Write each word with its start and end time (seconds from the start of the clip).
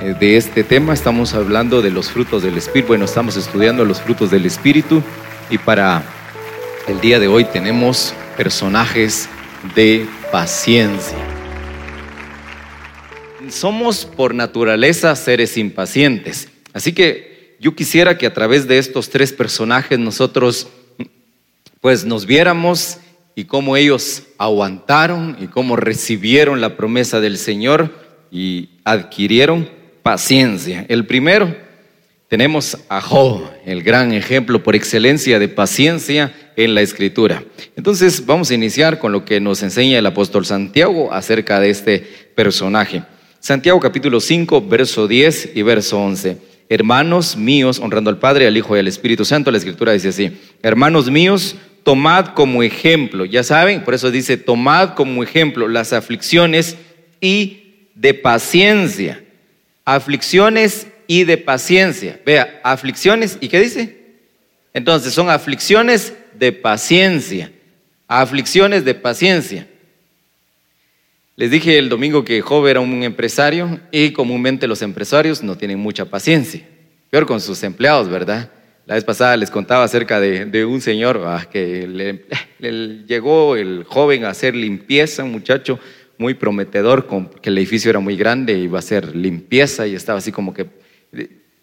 eh, 0.00 0.14
de 0.18 0.36
este 0.36 0.64
tema. 0.64 0.92
Estamos 0.92 1.34
hablando 1.34 1.82
de 1.82 1.90
los 1.90 2.10
frutos 2.10 2.42
del 2.42 2.56
Espíritu. 2.56 2.88
Bueno, 2.88 3.04
estamos 3.04 3.36
estudiando 3.36 3.84
los 3.84 4.00
frutos 4.00 4.30
del 4.30 4.46
Espíritu 4.46 5.02
y 5.50 5.58
para 5.58 6.02
el 6.88 7.00
día 7.00 7.18
de 7.18 7.28
hoy 7.28 7.44
tenemos 7.44 8.14
personajes 8.36 9.28
de 9.74 10.06
paciencia. 10.30 11.18
Somos 13.48 14.04
por 14.04 14.34
naturaleza 14.34 15.14
seres 15.16 15.56
impacientes. 15.56 16.48
Así 16.72 16.92
que 16.92 17.56
yo 17.60 17.74
quisiera 17.74 18.18
que 18.18 18.26
a 18.26 18.34
través 18.34 18.66
de 18.66 18.78
estos 18.78 19.10
tres 19.10 19.32
personajes 19.32 19.98
nosotros 19.98 20.68
pues 21.80 22.04
nos 22.04 22.26
viéramos 22.26 22.98
y 23.34 23.44
cómo 23.44 23.76
ellos 23.76 24.24
aguantaron 24.38 25.36
y 25.40 25.46
cómo 25.46 25.76
recibieron 25.76 26.60
la 26.60 26.76
promesa 26.76 27.20
del 27.20 27.36
Señor 27.36 27.94
y 28.30 28.70
adquirieron 28.84 29.68
paciencia. 30.02 30.84
El 30.88 31.06
primero, 31.06 31.54
tenemos 32.28 32.78
a 32.88 33.00
Job, 33.00 33.42
el 33.64 33.82
gran 33.82 34.12
ejemplo 34.12 34.62
por 34.62 34.74
excelencia 34.74 35.38
de 35.38 35.48
paciencia 35.48 36.32
en 36.56 36.74
la 36.74 36.82
escritura. 36.82 37.44
Entonces 37.76 38.24
vamos 38.26 38.50
a 38.50 38.54
iniciar 38.54 38.98
con 38.98 39.12
lo 39.12 39.24
que 39.24 39.40
nos 39.40 39.62
enseña 39.62 39.98
el 39.98 40.06
apóstol 40.06 40.44
Santiago 40.44 41.12
acerca 41.12 41.60
de 41.60 41.70
este 41.70 42.00
personaje. 42.34 43.02
Santiago 43.40 43.78
capítulo 43.78 44.20
5, 44.20 44.62
verso 44.62 45.06
10 45.06 45.50
y 45.54 45.62
verso 45.62 46.00
11. 46.00 46.38
Hermanos 46.68 47.36
míos, 47.36 47.78
honrando 47.78 48.10
al 48.10 48.18
Padre, 48.18 48.46
al 48.46 48.56
Hijo 48.56 48.74
y 48.74 48.80
al 48.80 48.88
Espíritu 48.88 49.24
Santo, 49.24 49.50
la 49.50 49.58
escritura 49.58 49.92
dice 49.92 50.08
así, 50.08 50.32
hermanos 50.62 51.10
míos, 51.10 51.56
tomad 51.82 52.28
como 52.28 52.62
ejemplo, 52.62 53.26
ya 53.26 53.42
saben, 53.42 53.84
por 53.84 53.92
eso 53.92 54.10
dice, 54.10 54.38
tomad 54.38 54.94
como 54.94 55.22
ejemplo 55.22 55.68
las 55.68 55.92
aflicciones 55.92 56.76
y 57.20 57.63
de 57.94 58.14
paciencia. 58.14 59.22
Aflicciones 59.84 60.86
y 61.06 61.24
de 61.24 61.38
paciencia. 61.38 62.20
Vea, 62.24 62.60
aflicciones 62.64 63.38
y 63.40 63.48
qué 63.48 63.60
dice? 63.60 64.04
Entonces 64.72 65.12
son 65.12 65.30
aflicciones 65.30 66.14
de 66.34 66.52
paciencia. 66.52 67.52
Aflicciones 68.08 68.84
de 68.84 68.94
paciencia. 68.94 69.66
Les 71.36 71.50
dije 71.50 71.78
el 71.78 71.88
domingo 71.88 72.24
que 72.24 72.40
Job 72.40 72.66
era 72.66 72.80
un 72.80 73.02
empresario 73.02 73.80
y 73.90 74.12
comúnmente 74.12 74.68
los 74.68 74.82
empresarios 74.82 75.42
no 75.42 75.56
tienen 75.56 75.80
mucha 75.80 76.04
paciencia. 76.04 76.62
Peor 77.10 77.26
con 77.26 77.40
sus 77.40 77.62
empleados, 77.64 78.08
¿verdad? 78.08 78.50
La 78.86 78.94
vez 78.94 79.04
pasada 79.04 79.36
les 79.36 79.50
contaba 79.50 79.84
acerca 79.84 80.20
de, 80.20 80.64
un 80.64 80.80
señor 80.80 81.22
ah, 81.24 81.48
que 81.50 81.88
le, 81.88 83.04
llegó 83.06 83.56
el 83.56 83.84
joven 83.84 84.24
a 84.24 84.28
hacer 84.28 84.54
limpieza, 84.54 85.24
un 85.24 85.32
muchacho 85.32 85.80
muy 86.18 86.34
prometedor, 86.34 87.06
que 87.40 87.50
el 87.50 87.58
edificio 87.58 87.90
era 87.90 88.00
muy 88.00 88.16
grande, 88.16 88.58
iba 88.58 88.78
a 88.78 88.80
hacer 88.80 89.14
limpieza 89.14 89.86
y 89.86 89.94
estaba 89.94 90.18
así 90.18 90.32
como 90.32 90.54
que 90.54 90.66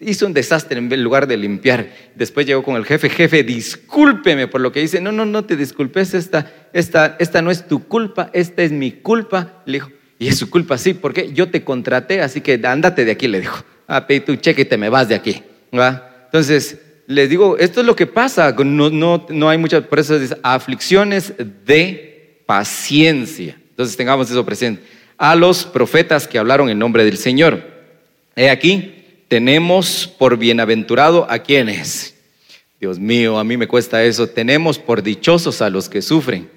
hizo 0.02 0.26
un 0.26 0.34
desastre 0.34 0.80
en 0.80 1.04
lugar 1.04 1.28
de 1.28 1.38
limpiar. 1.38 1.90
Después 2.16 2.46
llegó 2.46 2.64
con 2.64 2.76
el 2.76 2.86
jefe, 2.86 3.10
jefe, 3.10 3.44
discúlpeme 3.44 4.48
por 4.48 4.62
lo 4.62 4.72
que 4.72 4.82
hice. 4.82 5.00
No, 5.00 5.12
no, 5.12 5.26
no 5.26 5.46
te 5.46 5.56
disculpes, 5.56 6.14
esta, 6.14 6.52
esta, 6.74 7.16
esta 7.20 7.42
no 7.42 7.52
es 7.52 7.68
tu 7.68 7.88
culpa, 7.88 8.30
esta 8.34 8.64
es 8.64 8.72
mi 8.72 8.92
culpa. 8.92 9.62
Le 9.66 9.74
dijo, 9.74 9.92
y 10.20 10.28
es 10.28 10.38
su 10.38 10.50
culpa, 10.50 10.78
sí, 10.78 10.94
porque 10.94 11.32
yo 11.34 11.50
te 11.50 11.64
contraté, 11.64 12.22
así 12.22 12.42
que 12.42 12.60
ándate 12.64 13.06
de 13.06 13.12
aquí, 13.12 13.28
le 13.28 13.42
dijo. 13.42 13.64
Ah, 13.88 14.08
pedí 14.08 14.22
tu 14.22 14.36
cheque 14.36 14.62
y 14.64 14.66
te 14.66 14.78
me 14.78 14.90
vas 14.90 15.08
de 15.10 15.16
aquí. 15.16 15.44
Entonces, 15.72 16.80
les 17.08 17.30
digo, 17.30 17.58
esto 17.58 17.82
es 17.82 17.86
lo 17.86 17.96
que 17.96 18.08
pasa, 18.08 18.52
no, 18.52 18.90
no, 18.90 19.26
no 19.30 19.50
hay 19.50 19.58
muchas, 19.58 19.84
por 19.84 20.00
eso 20.00 20.18
dice, 20.18 20.38
aflicciones 20.44 21.34
de 21.66 22.44
paciencia. 22.46 23.61
Entonces 23.82 23.98
tengamos 23.98 24.30
eso 24.30 24.46
presente. 24.46 24.84
A 25.18 25.36
los 25.36 25.66
profetas 25.66 26.28
que 26.28 26.38
hablaron 26.38 26.70
en 26.70 26.78
nombre 26.78 27.04
del 27.04 27.18
Señor. 27.18 27.64
He 28.36 28.52
aquí, 28.52 28.94
tenemos 29.28 30.08
por 30.20 30.38
bienaventurado 30.38 31.26
a 31.32 31.40
quienes. 31.40 32.16
Dios 32.80 33.00
mío, 33.00 33.40
a 33.40 33.44
mí 33.44 33.58
me 33.58 33.68
cuesta 33.68 34.04
eso. 34.04 34.28
Tenemos 34.28 34.78
por 34.78 35.02
dichosos 35.02 35.64
a 35.64 35.72
los 35.72 35.90
que 35.90 36.03
sufren. 36.03 36.47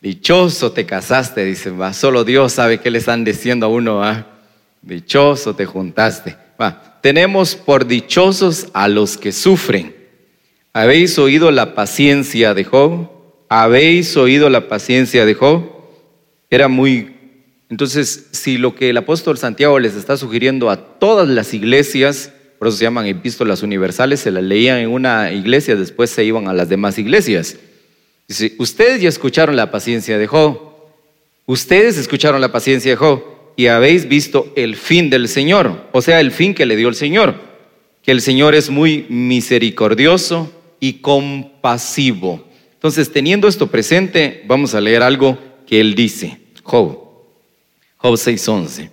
Dichoso 0.00 0.72
te 0.72 0.84
casaste, 0.84 1.44
dice, 1.44 1.70
va. 1.70 1.92
Solo 1.92 2.24
Dios 2.24 2.54
sabe 2.54 2.78
qué 2.78 2.90
le 2.90 2.98
están 2.98 3.22
diciendo 3.22 3.66
a 3.66 3.68
uno, 3.68 4.02
¿ah? 4.02 4.26
Dichoso 4.82 5.54
te 5.54 5.64
juntaste. 5.64 6.36
Va. 6.60 6.98
Tenemos 7.00 7.54
por 7.54 7.86
dichosos 7.86 8.66
a 8.72 8.88
los 8.88 9.16
que 9.16 9.30
sufren. 9.30 9.94
¿Habéis 10.72 11.20
oído 11.20 11.52
la 11.52 11.76
paciencia 11.76 12.52
de 12.52 12.64
Job? 12.64 13.10
¿Habéis 13.48 14.16
oído 14.16 14.50
la 14.50 14.66
paciencia 14.66 15.24
de 15.24 15.34
Job? 15.34 15.77
Era 16.50 16.68
muy 16.68 17.18
entonces, 17.70 18.28
si 18.32 18.56
lo 18.56 18.74
que 18.74 18.90
el 18.90 18.96
apóstol 18.96 19.36
Santiago 19.36 19.78
les 19.78 19.94
está 19.94 20.16
sugiriendo 20.16 20.70
a 20.70 20.98
todas 20.98 21.28
las 21.28 21.52
iglesias, 21.52 22.32
por 22.58 22.68
eso 22.68 22.78
se 22.78 22.84
llaman 22.84 23.06
epístolas 23.06 23.62
universales, 23.62 24.20
se 24.20 24.30
las 24.30 24.42
leían 24.42 24.78
en 24.78 24.88
una 24.88 25.32
iglesia, 25.32 25.76
después 25.76 26.10
se 26.10 26.24
iban 26.24 26.48
a 26.48 26.54
las 26.54 26.68
demás 26.68 26.98
iglesias. 26.98 27.56
Dice, 28.26 28.54
ustedes 28.58 29.02
ya 29.02 29.08
escucharon 29.08 29.54
la 29.54 29.70
paciencia 29.70 30.16
de 30.16 30.26
Job, 30.26 30.58
ustedes 31.46 31.98
escucharon 31.98 32.40
la 32.40 32.52
paciencia 32.52 32.92
de 32.92 32.96
Job 32.96 33.22
y 33.56 33.66
habéis 33.66 34.08
visto 34.08 34.50
el 34.56 34.76
fin 34.76 35.10
del 35.10 35.28
Señor, 35.28 35.88
o 35.92 36.00
sea, 36.00 36.20
el 36.20 36.30
fin 36.30 36.54
que 36.54 36.66
le 36.66 36.76
dio 36.76 36.88
el 36.88 36.94
Señor, 36.94 37.34
que 38.02 38.12
el 38.12 38.22
Señor 38.22 38.54
es 38.54 38.70
muy 38.70 39.04
misericordioso 39.10 40.50
y 40.80 40.94
compasivo. 40.94 42.48
Entonces, 42.72 43.12
teniendo 43.12 43.46
esto 43.46 43.66
presente, 43.66 44.44
vamos 44.46 44.74
a 44.74 44.80
leer 44.80 45.02
algo 45.02 45.47
que 45.68 45.80
él 45.80 45.94
dice, 45.94 46.38
Job. 46.62 46.98
Job 47.98 48.14
6:11. 48.16 48.90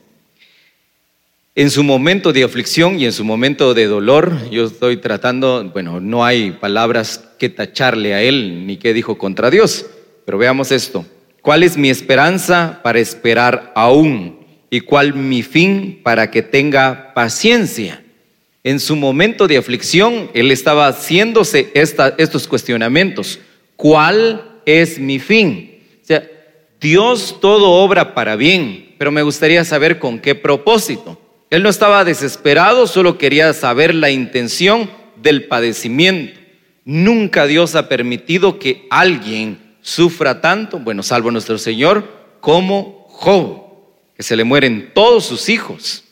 En 1.55 1.71
su 1.71 1.85
momento 1.85 2.33
de 2.33 2.43
aflicción 2.43 2.99
y 2.99 3.05
en 3.05 3.13
su 3.13 3.23
momento 3.23 3.73
de 3.73 3.85
dolor, 3.85 4.49
yo 4.51 4.65
estoy 4.65 4.97
tratando, 4.97 5.71
bueno, 5.71 6.01
no 6.01 6.25
hay 6.25 6.51
palabras 6.51 7.23
que 7.39 7.47
tacharle 7.47 8.13
a 8.13 8.21
él 8.21 8.67
ni 8.67 8.75
que 8.75 8.93
dijo 8.93 9.17
contra 9.17 9.49
Dios, 9.49 9.85
pero 10.25 10.37
veamos 10.37 10.73
esto. 10.73 11.05
¿Cuál 11.41 11.63
es 11.63 11.77
mi 11.77 11.89
esperanza 11.89 12.81
para 12.83 12.99
esperar 12.99 13.71
aún? 13.73 14.39
¿Y 14.69 14.81
cuál 14.81 15.13
mi 15.13 15.43
fin 15.43 16.01
para 16.03 16.29
que 16.29 16.41
tenga 16.41 17.13
paciencia? 17.13 18.03
En 18.65 18.81
su 18.81 18.97
momento 18.97 19.47
de 19.47 19.55
aflicción, 19.55 20.29
él 20.33 20.51
estaba 20.51 20.87
haciéndose 20.87 21.71
estos 21.73 22.47
cuestionamientos. 22.47 23.39
¿Cuál 23.77 24.59
es 24.65 24.99
mi 24.99 25.19
fin? 25.19 25.79
O 26.03 26.05
sea, 26.05 26.27
Dios 26.85 27.37
todo 27.41 27.71
obra 27.71 28.13
para 28.13 28.35
bien, 28.35 28.93
pero 28.99 29.11
me 29.11 29.23
gustaría 29.23 29.65
saber 29.65 29.97
con 29.97 30.19
qué 30.19 30.35
propósito. 30.35 31.19
Él 31.49 31.63
no 31.63 31.69
estaba 31.69 32.05
desesperado, 32.05 32.85
solo 32.85 33.17
quería 33.17 33.53
saber 33.53 33.95
la 33.95 34.11
intención 34.11 34.91
del 35.15 35.45
padecimiento. 35.45 36.39
Nunca 36.83 37.47
Dios 37.47 37.73
ha 37.73 37.89
permitido 37.89 38.59
que 38.59 38.85
alguien 38.91 39.77
sufra 39.81 40.41
tanto, 40.41 40.77
bueno, 40.77 41.01
salvo 41.01 41.31
nuestro 41.31 41.57
Señor, 41.57 42.07
como 42.39 43.07
Job, 43.09 43.63
que 44.15 44.21
se 44.21 44.35
le 44.35 44.43
mueren 44.43 44.91
todos 44.93 45.25
sus 45.25 45.49
hijos, 45.49 46.03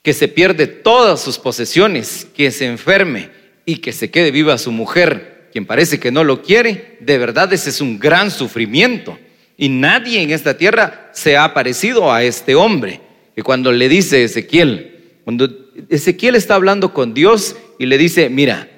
que 0.00 0.14
se 0.14 0.28
pierde 0.28 0.66
todas 0.66 1.20
sus 1.20 1.36
posesiones, 1.36 2.26
que 2.34 2.50
se 2.52 2.64
enferme 2.64 3.28
y 3.66 3.76
que 3.76 3.92
se 3.92 4.10
quede 4.10 4.30
viva 4.30 4.56
su 4.56 4.72
mujer, 4.72 5.50
quien 5.52 5.66
parece 5.66 6.00
que 6.00 6.10
no 6.10 6.24
lo 6.24 6.40
quiere, 6.40 6.96
de 7.00 7.18
verdad 7.18 7.52
ese 7.52 7.68
es 7.68 7.82
un 7.82 7.98
gran 7.98 8.30
sufrimiento. 8.30 9.18
Y 9.62 9.68
nadie 9.68 10.20
en 10.20 10.32
esta 10.32 10.56
tierra 10.58 11.08
se 11.12 11.36
ha 11.36 11.54
parecido 11.54 12.12
a 12.12 12.24
este 12.24 12.56
hombre. 12.56 13.00
Y 13.36 13.42
cuando 13.42 13.70
le 13.70 13.88
dice 13.88 14.24
Ezequiel, 14.24 15.20
cuando 15.22 15.48
Ezequiel 15.88 16.34
está 16.34 16.56
hablando 16.56 16.92
con 16.92 17.14
Dios 17.14 17.54
y 17.78 17.86
le 17.86 17.96
dice, 17.96 18.28
mira, 18.28 18.68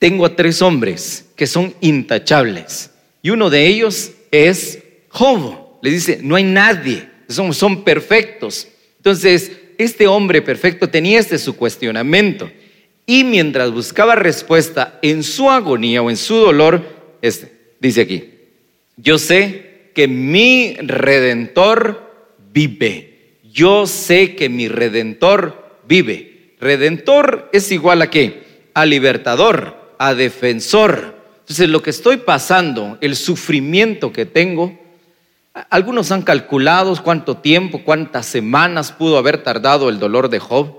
tengo 0.00 0.26
a 0.26 0.34
tres 0.34 0.60
hombres 0.60 1.26
que 1.36 1.46
son 1.46 1.72
intachables. 1.80 2.90
Y 3.22 3.30
uno 3.30 3.48
de 3.48 3.64
ellos 3.64 4.10
es 4.32 4.80
Job. 5.08 5.78
Le 5.82 5.90
dice, 5.92 6.18
no 6.20 6.34
hay 6.34 6.42
nadie, 6.42 7.08
son, 7.28 7.54
son 7.54 7.84
perfectos. 7.84 8.66
Entonces, 8.96 9.52
este 9.78 10.08
hombre 10.08 10.42
perfecto 10.42 10.88
tenía 10.88 11.20
este 11.20 11.38
su 11.38 11.54
cuestionamiento. 11.54 12.50
Y 13.06 13.22
mientras 13.22 13.70
buscaba 13.70 14.16
respuesta 14.16 14.98
en 15.00 15.22
su 15.22 15.48
agonía 15.48 16.02
o 16.02 16.10
en 16.10 16.16
su 16.16 16.34
dolor, 16.34 16.82
este, 17.22 17.52
dice 17.78 18.00
aquí, 18.00 18.30
yo 18.96 19.16
sé 19.16 19.73
que 19.94 20.08
mi 20.08 20.74
redentor 20.74 22.10
vive. 22.52 23.38
Yo 23.44 23.86
sé 23.86 24.34
que 24.34 24.48
mi 24.48 24.68
redentor 24.68 25.78
vive. 25.86 26.54
Redentor 26.60 27.48
es 27.52 27.70
igual 27.72 28.02
a 28.02 28.10
qué? 28.10 28.42
A 28.74 28.84
libertador, 28.84 29.94
a 29.98 30.14
defensor. 30.14 31.14
Entonces 31.40 31.68
lo 31.68 31.82
que 31.82 31.90
estoy 31.90 32.18
pasando, 32.18 32.98
el 33.00 33.16
sufrimiento 33.16 34.12
que 34.12 34.26
tengo, 34.26 34.78
algunos 35.70 36.10
han 36.10 36.22
calculado 36.22 37.00
cuánto 37.02 37.36
tiempo, 37.36 37.82
cuántas 37.84 38.26
semanas 38.26 38.90
pudo 38.90 39.18
haber 39.18 39.42
tardado 39.42 39.88
el 39.88 40.00
dolor 40.00 40.28
de 40.28 40.40
Job, 40.40 40.78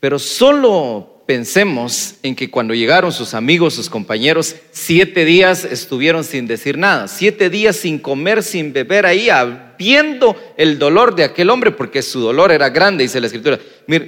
pero 0.00 0.18
solo 0.18 1.15
pensemos 1.26 2.14
en 2.22 2.36
que 2.36 2.50
cuando 2.50 2.72
llegaron 2.72 3.12
sus 3.12 3.34
amigos, 3.34 3.74
sus 3.74 3.90
compañeros, 3.90 4.56
siete 4.70 5.24
días 5.24 5.64
estuvieron 5.64 6.24
sin 6.24 6.46
decir 6.46 6.78
nada, 6.78 7.08
siete 7.08 7.50
días 7.50 7.76
sin 7.76 7.98
comer, 7.98 8.42
sin 8.42 8.72
beber 8.72 9.04
ahí, 9.04 9.28
viendo 9.76 10.36
el 10.56 10.78
dolor 10.78 11.16
de 11.16 11.24
aquel 11.24 11.50
hombre, 11.50 11.72
porque 11.72 12.02
su 12.02 12.20
dolor 12.20 12.52
era 12.52 12.70
grande, 12.70 13.04
dice 13.04 13.20
la 13.20 13.26
escritura. 13.26 13.58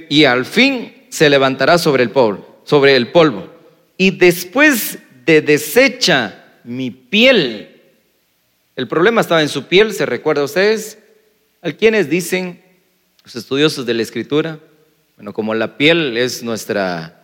y 0.09 0.23
al 0.23 0.45
fin 0.45 0.93
se 1.09 1.29
levantará 1.29 1.77
sobre 1.77 2.03
el 2.03 2.09
polvo, 2.09 2.61
sobre 2.63 2.95
el 2.95 3.11
polvo. 3.11 3.49
Y 3.97 4.11
después 4.11 4.99
de 5.25 5.41
desecha 5.41 6.45
mi 6.63 6.89
piel, 6.89 7.81
el 8.77 8.87
problema 8.87 9.19
estaba 9.19 9.41
en 9.41 9.49
su 9.49 9.67
piel, 9.67 9.93
¿se 9.93 10.05
recuerda 10.05 10.41
a 10.41 10.45
ustedes? 10.45 10.97
Hay 11.61 11.73
quienes 11.73 12.09
dicen, 12.09 12.63
los 13.25 13.35
estudiosos 13.35 13.85
de 13.85 13.93
la 13.93 14.03
escritura, 14.03 14.59
bueno, 15.19 15.33
como 15.33 15.53
la 15.53 15.75
piel 15.75 16.15
es 16.15 16.43
nuestra 16.43 17.23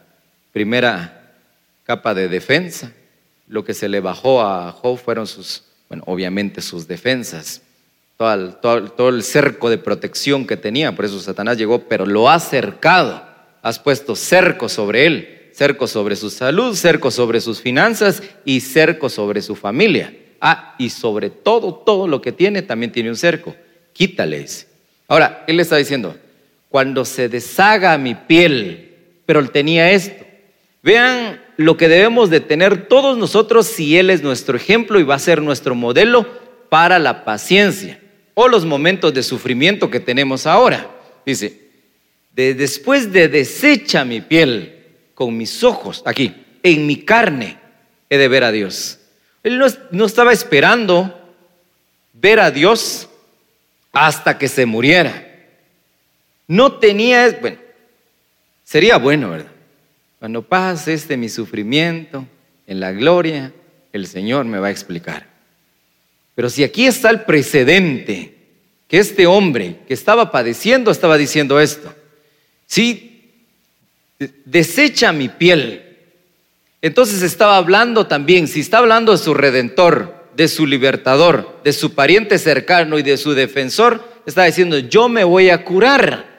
primera 0.51 1.31
capa 1.85 2.13
de 2.13 2.27
defensa, 2.27 2.91
lo 3.47 3.63
que 3.63 3.73
se 3.73 3.87
le 3.87 4.01
bajó 4.01 4.41
a 4.41 4.73
Job 4.73 4.97
fueron 4.97 5.25
sus, 5.25 5.63
bueno, 5.87 6.03
obviamente 6.05 6.61
sus 6.61 6.89
defensas, 6.89 7.61
todo 8.17 9.07
el, 9.07 9.23
cerco 9.23 9.69
de 9.69 9.77
protección 9.77 10.45
que 10.45 10.57
tenía, 10.57 10.93
por 10.93 11.05
eso 11.05 11.21
Satanás 11.21 11.57
llegó, 11.57 11.87
pero 11.87 12.05
lo 12.05 12.29
ha 12.29 12.37
cercado, 12.41 13.23
has 13.61 13.79
puesto 13.79 14.17
cerco 14.17 14.67
sobre 14.67 15.05
él, 15.05 15.51
cerco 15.53 15.87
sobre 15.87 16.17
su 16.17 16.29
salud, 16.29 16.75
cerco 16.75 17.11
sobre 17.11 17.39
sus 17.39 17.61
finanzas 17.61 18.21
y 18.43 18.59
cerco 18.59 19.07
sobre 19.07 19.41
su 19.41 19.55
familia. 19.55 20.13
Ah, 20.41 20.75
y 20.77 20.89
sobre 20.89 21.29
todo, 21.29 21.73
todo 21.73 22.09
lo 22.09 22.21
que 22.21 22.33
tiene 22.33 22.61
también 22.61 22.91
tiene 22.91 23.07
un 23.07 23.15
cerco. 23.15 23.55
Quítale 23.93 24.45
Ahora, 25.07 25.45
él 25.47 25.55
le 25.55 25.61
está 25.61 25.77
diciendo, 25.77 26.17
cuando 26.75 27.05
se 27.05 27.29
deshaga 27.29 27.97
mi 27.97 28.15
piel, 28.15 28.89
pero 29.25 29.39
él 29.39 29.49
tenía 29.49 29.91
esto. 29.91 30.25
Vean 30.83 31.41
lo 31.55 31.77
que 31.77 31.87
debemos 31.87 32.29
de 32.29 32.41
tener 32.41 32.89
todos 32.89 33.17
nosotros 33.17 33.65
si 33.65 33.97
Él 33.97 34.09
es 34.09 34.21
nuestro 34.21 34.57
ejemplo 34.57 34.99
y 34.99 35.03
va 35.03 35.15
a 35.15 35.19
ser 35.19 35.41
nuestro 35.41 35.73
modelo 35.73 36.27
para 36.67 36.99
la 36.99 37.23
paciencia 37.23 38.01
o 38.33 38.49
los 38.49 38.65
momentos 38.65 39.13
de 39.13 39.23
sufrimiento 39.23 39.89
que 39.89 40.01
tenemos 40.01 40.45
ahora. 40.45 40.89
Dice, 41.25 41.61
después 42.33 43.13
de 43.13 43.29
desecha 43.29 44.03
mi 44.03 44.19
piel 44.19 44.83
con 45.13 45.37
mis 45.37 45.63
ojos, 45.63 46.03
aquí, 46.05 46.35
en 46.61 46.85
mi 46.85 46.97
carne, 46.97 47.57
he 48.09 48.17
de 48.17 48.27
ver 48.27 48.43
a 48.43 48.51
Dios. 48.51 48.99
Él 49.43 49.59
no, 49.59 49.67
no 49.91 50.05
estaba 50.07 50.33
esperando 50.33 51.17
ver 52.11 52.41
a 52.41 52.51
Dios 52.51 53.07
hasta 53.93 54.37
que 54.37 54.49
se 54.49 54.65
muriera. 54.65 55.34
No 56.47 56.73
tenía, 56.73 57.37
bueno, 57.41 57.57
sería 58.63 58.97
bueno, 58.97 59.31
¿verdad? 59.31 59.51
Cuando 60.19 60.41
pase 60.41 60.93
este 60.93 61.17
mi 61.17 61.29
sufrimiento 61.29 62.25
en 62.67 62.79
la 62.79 62.91
gloria, 62.91 63.53
el 63.93 64.07
Señor 64.07 64.45
me 64.45 64.59
va 64.59 64.67
a 64.67 64.71
explicar. 64.71 65.27
Pero 66.35 66.49
si 66.49 66.63
aquí 66.63 66.85
está 66.85 67.09
el 67.09 67.21
precedente, 67.21 68.35
que 68.87 68.99
este 68.99 69.25
hombre 69.25 69.77
que 69.87 69.93
estaba 69.93 70.31
padeciendo 70.31 70.91
estaba 70.91 71.17
diciendo 71.17 71.59
esto, 71.59 71.93
si 72.67 73.31
desecha 74.45 75.11
mi 75.11 75.29
piel, 75.29 75.97
entonces 76.81 77.21
estaba 77.21 77.57
hablando 77.57 78.05
también, 78.05 78.47
si 78.47 78.59
está 78.59 78.79
hablando 78.79 79.11
de 79.11 79.17
su 79.17 79.33
redentor, 79.33 80.29
de 80.35 80.47
su 80.47 80.67
libertador, 80.67 81.61
de 81.63 81.73
su 81.73 81.95
pariente 81.95 82.37
cercano 82.37 82.99
y 82.99 83.03
de 83.03 83.17
su 83.17 83.33
defensor, 83.33 84.03
está 84.25 84.43
diciendo, 84.43 84.77
yo 84.77 85.07
me 85.07 85.23
voy 85.23 85.49
a 85.49 85.63
curar 85.63 86.34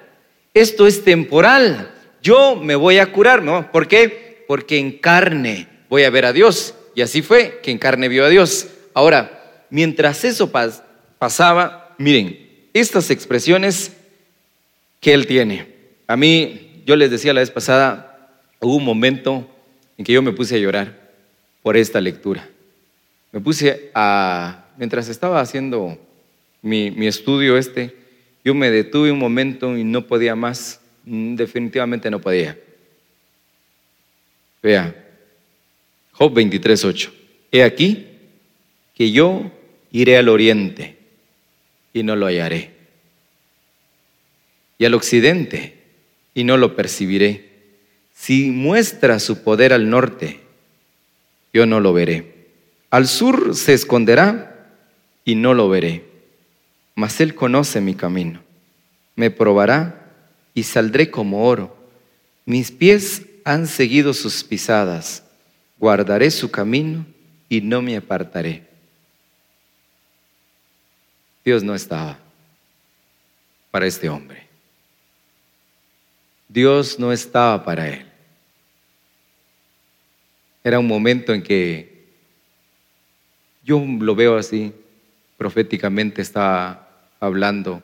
esto 0.56 0.86
es 0.86 1.04
temporal. 1.04 1.92
Yo 2.22 2.56
me 2.56 2.76
voy 2.76 2.96
a 2.96 3.12
curar, 3.12 3.42
¿no? 3.42 3.70
¿Por 3.70 3.86
qué? 3.88 4.44
Porque 4.48 4.78
en 4.78 4.92
carne 4.92 5.68
voy 5.90 6.04
a 6.04 6.10
ver 6.10 6.24
a 6.24 6.32
Dios. 6.32 6.74
Y 6.94 7.02
así 7.02 7.20
fue 7.20 7.60
que 7.62 7.70
en 7.70 7.78
carne 7.78 8.08
vio 8.08 8.24
a 8.24 8.30
Dios. 8.30 8.68
Ahora, 8.94 9.64
mientras 9.68 10.24
eso 10.24 10.50
pasaba, 11.18 11.94
miren, 11.98 12.70
estas 12.72 13.10
expresiones 13.10 13.92
que 14.98 15.12
él 15.12 15.26
tiene. 15.26 15.66
A 16.06 16.16
mí, 16.16 16.82
yo 16.86 16.96
les 16.96 17.10
decía 17.10 17.34
la 17.34 17.40
vez 17.40 17.50
pasada, 17.50 18.40
hubo 18.60 18.76
un 18.76 18.84
momento 18.84 19.46
en 19.98 20.06
que 20.06 20.14
yo 20.14 20.22
me 20.22 20.32
puse 20.32 20.54
a 20.54 20.58
llorar 20.58 21.10
por 21.62 21.76
esta 21.76 22.00
lectura. 22.00 22.48
Me 23.30 23.40
puse 23.40 23.90
a, 23.94 24.64
mientras 24.78 25.10
estaba 25.10 25.38
haciendo 25.42 25.98
mi, 26.62 26.90
mi 26.92 27.06
estudio 27.06 27.58
este, 27.58 28.05
yo 28.46 28.54
me 28.54 28.70
detuve 28.70 29.10
un 29.10 29.18
momento 29.18 29.76
y 29.76 29.82
no 29.82 30.06
podía 30.06 30.36
más, 30.36 30.80
mm, 31.04 31.34
definitivamente 31.34 32.12
no 32.12 32.20
podía. 32.20 32.56
Vea, 34.62 34.94
Job 36.12 36.32
23.8. 36.32 37.10
He 37.50 37.64
aquí 37.64 38.06
que 38.94 39.10
yo 39.10 39.50
iré 39.90 40.16
al 40.16 40.28
oriente 40.28 40.96
y 41.92 42.04
no 42.04 42.14
lo 42.14 42.26
hallaré. 42.26 42.70
Y 44.78 44.84
al 44.84 44.94
occidente 44.94 45.82
y 46.32 46.44
no 46.44 46.56
lo 46.56 46.76
percibiré. 46.76 47.48
Si 48.14 48.52
muestra 48.52 49.18
su 49.18 49.42
poder 49.42 49.72
al 49.72 49.90
norte, 49.90 50.38
yo 51.52 51.66
no 51.66 51.80
lo 51.80 51.92
veré. 51.92 52.46
Al 52.90 53.08
sur 53.08 53.56
se 53.56 53.74
esconderá 53.74 54.70
y 55.24 55.34
no 55.34 55.52
lo 55.52 55.68
veré 55.68 56.15
mas 56.96 57.20
Él 57.20 57.34
conoce 57.34 57.80
mi 57.80 57.94
camino. 57.94 58.42
Me 59.14 59.30
probará 59.30 60.12
y 60.54 60.64
saldré 60.64 61.10
como 61.10 61.46
oro. 61.46 61.76
Mis 62.46 62.72
pies 62.72 63.22
han 63.44 63.66
seguido 63.66 64.14
sus 64.14 64.42
pisadas. 64.42 65.22
Guardaré 65.78 66.30
su 66.30 66.50
camino 66.50 67.04
y 67.50 67.60
no 67.60 67.82
me 67.82 67.96
apartaré. 67.96 68.66
Dios 71.44 71.62
no 71.62 71.74
estaba 71.74 72.18
para 73.70 73.86
este 73.86 74.08
hombre. 74.08 74.48
Dios 76.48 76.98
no 76.98 77.12
estaba 77.12 77.62
para 77.62 77.88
él. 77.88 78.06
Era 80.64 80.78
un 80.78 80.86
momento 80.86 81.34
en 81.34 81.42
que 81.42 82.06
yo 83.62 83.84
lo 84.00 84.14
veo 84.14 84.38
así, 84.38 84.72
proféticamente 85.36 86.22
estaba 86.22 86.85
hablando 87.20 87.82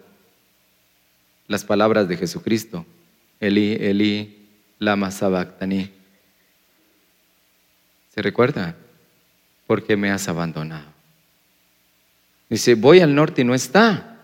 las 1.46 1.64
palabras 1.64 2.08
de 2.08 2.17
Jesucristo. 2.17 2.87
Eli, 3.40 3.75
Eli, 3.75 4.49
lama 4.79 5.11
sabactani. 5.11 5.90
¿Se 8.14 8.23
recuerda? 8.23 8.76
Porque 9.67 9.96
me 9.96 10.11
has 10.11 10.29
abandonado. 10.29 10.87
Dice, 12.49 12.75
voy 12.75 13.00
al 13.00 13.14
norte 13.14 13.43
y 13.43 13.44
no 13.44 13.55
está. 13.55 14.19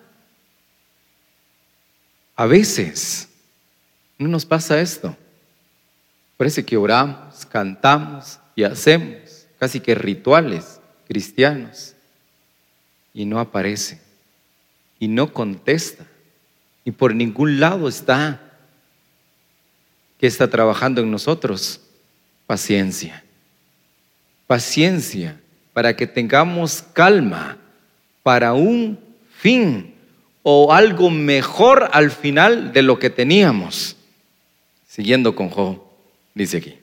A 2.37 2.47
veces 2.47 3.29
no 4.19 4.29
nos 4.29 4.45
pasa 4.45 4.81
esto. 4.81 5.17
Parece 6.37 6.65
que 6.65 6.77
oramos, 6.77 7.47
cantamos 7.47 8.39
y 8.55 8.65
hacemos 8.65 9.47
casi 9.59 9.81
que 9.81 9.95
rituales 9.95 10.81
cristianos 11.07 11.95
y 13.13 13.25
no 13.25 13.41
aparece 13.41 14.08
y 14.99 15.09
no 15.09 15.33
contesta. 15.33 16.05
Y 16.85 16.91
por 16.91 17.15
ningún 17.15 17.61
lado 17.61 17.89
está 17.89 18.41
que 20.19 20.27
está 20.27 20.49
trabajando 20.49 21.01
en 21.01 21.11
nosotros. 21.11 21.81
Paciencia. 22.47 23.25
Paciencia 24.47 25.41
para 25.73 25.95
que 25.95 26.07
tengamos 26.07 26.83
calma 26.93 27.59
para 28.23 28.53
un 28.53 28.99
fin 29.37 29.95
o 30.43 30.73
algo 30.73 31.11
mejor 31.11 31.89
al 31.93 32.11
final 32.11 32.73
de 32.73 32.83
lo 32.83 32.99
que 32.99 33.11
teníamos. 33.11 33.97
Siguiendo 34.89 35.35
con 35.37 35.51
Job, 35.51 35.83
dice 36.35 36.57
aquí. 36.57 36.75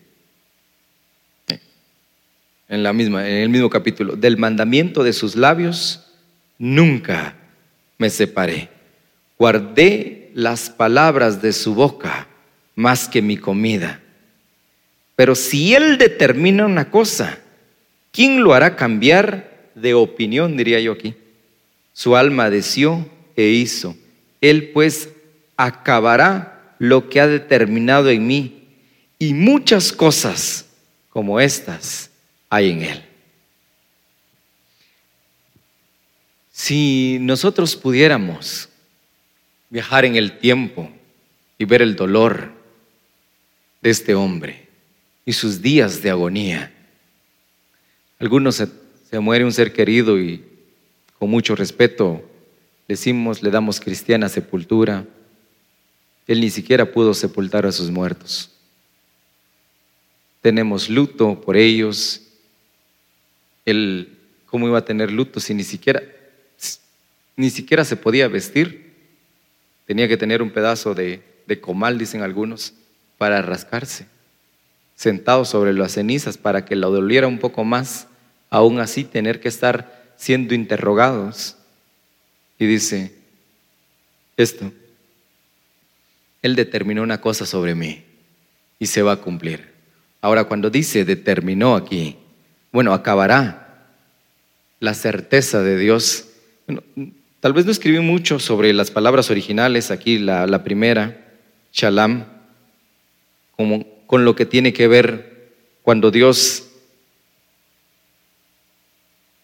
En, 2.68 2.84
la 2.84 2.94
misma, 2.94 3.28
en 3.28 3.36
el 3.38 3.50
mismo 3.50 3.70
capítulo, 3.70 4.16
del 4.16 4.38
mandamiento 4.38 5.04
de 5.04 5.14
sus 5.14 5.36
labios 5.36 6.06
nunca 6.58 7.36
me 7.98 8.10
separé. 8.10 8.70
Guardé 9.38 10.32
las 10.34 10.70
palabras 10.70 11.42
de 11.42 11.54
su 11.54 11.74
boca 11.76 12.28
más 12.76 13.08
que 13.08 13.22
mi 13.22 13.38
comida. 13.38 14.02
Pero 15.16 15.36
si 15.36 15.76
Él 15.76 15.98
determina 15.98 16.66
una 16.66 16.92
cosa, 16.92 17.40
¿quién 18.12 18.44
lo 18.44 18.54
hará 18.54 18.76
cambiar 18.76 19.72
de 19.76 19.94
opinión, 19.94 20.58
diría 20.58 20.80
yo 20.80 20.94
aquí? 20.94 21.16
Su 21.94 22.16
alma 22.16 22.50
deseó 22.50 23.08
e 23.36 23.48
hizo. 23.48 23.96
Él 24.42 24.72
pues 24.74 25.10
acabará 25.56 26.76
lo 26.80 27.10
que 27.10 27.22
ha 27.22 27.28
determinado 27.28 28.10
en 28.10 28.28
mí. 28.28 28.68
Y 29.18 29.34
muchas 29.34 29.94
cosas 29.94 30.66
como 31.10 31.40
estas 31.40 32.12
hay 32.50 32.72
en 32.72 32.84
Él. 32.84 33.04
Si 36.58 37.18
nosotros 37.20 37.76
pudiéramos 37.76 38.70
viajar 39.70 40.06
en 40.06 40.16
el 40.16 40.40
tiempo 40.40 40.90
y 41.58 41.66
ver 41.66 41.82
el 41.82 41.98
dolor 41.98 42.54
de 43.82 43.90
este 43.90 44.16
hombre 44.16 44.70
y 45.26 45.34
sus 45.34 45.62
días 45.62 46.02
de 46.02 46.12
agonía. 46.12 46.74
Algunos 48.20 48.56
se, 48.56 49.20
muere 49.20 49.44
un 49.44 49.52
ser 49.52 49.74
querido 49.74 50.18
y 50.18 50.46
con 51.20 51.30
mucho 51.30 51.58
respeto 51.58 52.24
decimos, 52.88 53.44
le 53.44 53.52
damos 53.52 53.82
cristiana 53.82 54.30
sepultura. 54.30 55.06
Él 56.26 56.40
ni 56.40 56.50
siquiera 56.50 56.90
pudo 56.90 57.14
sepultar 57.14 57.66
a 57.66 57.74
sus 57.74 57.92
muertos. 57.92 58.50
Tenemos 60.42 60.90
luto 60.90 61.42
por 61.42 61.58
ellos. 61.58 62.22
Él, 63.66 64.18
¿cómo 64.46 64.70
iba 64.70 64.78
a 64.78 64.86
tener 64.86 65.12
luto 65.12 65.42
si 65.42 65.54
ni 65.54 65.66
siquiera, 65.66 66.02
ni 67.36 67.50
siquiera 67.50 67.84
se 67.86 67.96
podía 67.96 68.28
vestir? 68.28 68.94
Tenía 69.86 70.08
que 70.08 70.18
tener 70.18 70.42
un 70.42 70.52
pedazo 70.52 70.96
de, 70.96 71.22
comal, 71.62 71.98
dicen 71.98 72.22
algunos, 72.22 72.74
para 73.18 73.42
rascarse, 73.42 74.08
sentado 74.96 75.46
sobre 75.46 75.74
las 75.74 75.94
cenizas 75.94 76.38
para 76.38 76.66
que 76.66 76.76
lo 76.76 76.92
doliera 76.92 77.28
un 77.28 77.40
poco 77.40 77.64
más, 77.64 78.08
aún 78.50 78.80
así 78.80 79.04
tener 79.04 79.40
que 79.40 79.48
estar 79.48 80.14
siendo 80.18 80.54
interrogados. 80.54 81.58
Y 82.58 82.66
dice, 82.66 83.14
esto, 84.38 84.72
Él 86.42 86.56
determinó 86.56 87.04
una 87.04 87.22
cosa 87.22 87.46
sobre 87.46 87.76
mí 87.76 88.04
y 88.80 88.88
se 88.88 89.02
va 89.02 89.14
a 89.14 89.22
cumplir. 89.22 89.74
Ahora, 90.22 90.46
cuando 90.46 90.70
dice 90.70 91.06
determinó 91.06 91.76
aquí, 91.76 92.18
bueno, 92.72 92.94
acabará 92.94 93.88
la 94.80 94.94
certeza 94.94 95.62
de 95.62 95.78
Dios. 95.78 96.30
Tal 97.46 97.54
vez 97.54 97.68
no 97.68 97.72
escribí 97.72 98.00
mucho 98.00 98.40
sobre 98.40 98.74
las 98.74 98.90
palabras 98.90 99.30
originales, 99.30 99.92
aquí 99.92 100.18
la, 100.18 100.64
primera, 100.64 101.28
Shalom, 101.72 102.24
como, 103.56 103.86
con 104.08 104.26
lo 104.26 104.36
que 104.36 104.48
tiene 104.48 104.74
que 104.74 104.88
ver 104.88 105.52
cuando 105.84 106.10
Dios, 106.10 106.72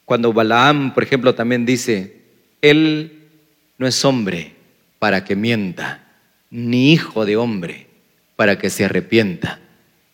cuando 0.04 0.34
Balaam, 0.34 0.96
por 0.96 1.04
ejemplo, 1.04 1.36
también 1.36 1.64
dice, 1.64 2.24
Él 2.64 3.30
no 3.78 3.86
es 3.86 4.04
hombre 4.04 4.56
para 4.98 5.24
que 5.24 5.36
mienta, 5.36 6.04
ni 6.50 6.94
hijo 6.94 7.24
de 7.24 7.38
hombre 7.38 7.86
para 8.36 8.58
que 8.58 8.72
se 8.72 8.86
arrepienta. 8.86 9.60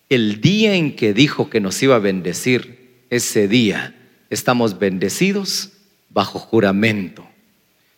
El 0.09 0.41
día 0.41 0.75
en 0.75 0.93
que 0.93 1.13
dijo 1.13 1.49
que 1.49 1.61
nos 1.61 1.81
iba 1.81 1.95
a 1.95 1.99
bendecir, 1.99 3.05
ese 3.09 3.47
día 3.47 3.95
estamos 4.29 4.77
bendecidos 4.77 5.71
bajo 6.09 6.37
juramento. 6.37 7.25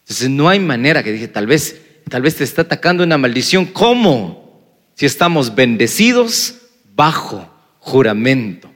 Entonces 0.09 0.29
no 0.29 0.49
hay 0.49 0.59
manera 0.59 1.03
que 1.03 1.11
dije, 1.11 1.27
tal 1.27 1.47
vez, 1.47 1.79
tal 2.09 2.23
vez 2.23 2.35
te 2.35 2.43
está 2.43 2.63
atacando 2.63 3.03
una 3.03 3.17
maldición. 3.17 3.65
¿Cómo? 3.65 4.39
si 4.99 5.05
estamos 5.05 5.55
bendecidos 5.55 6.55
bajo 6.93 7.49
juramento. 7.79 8.69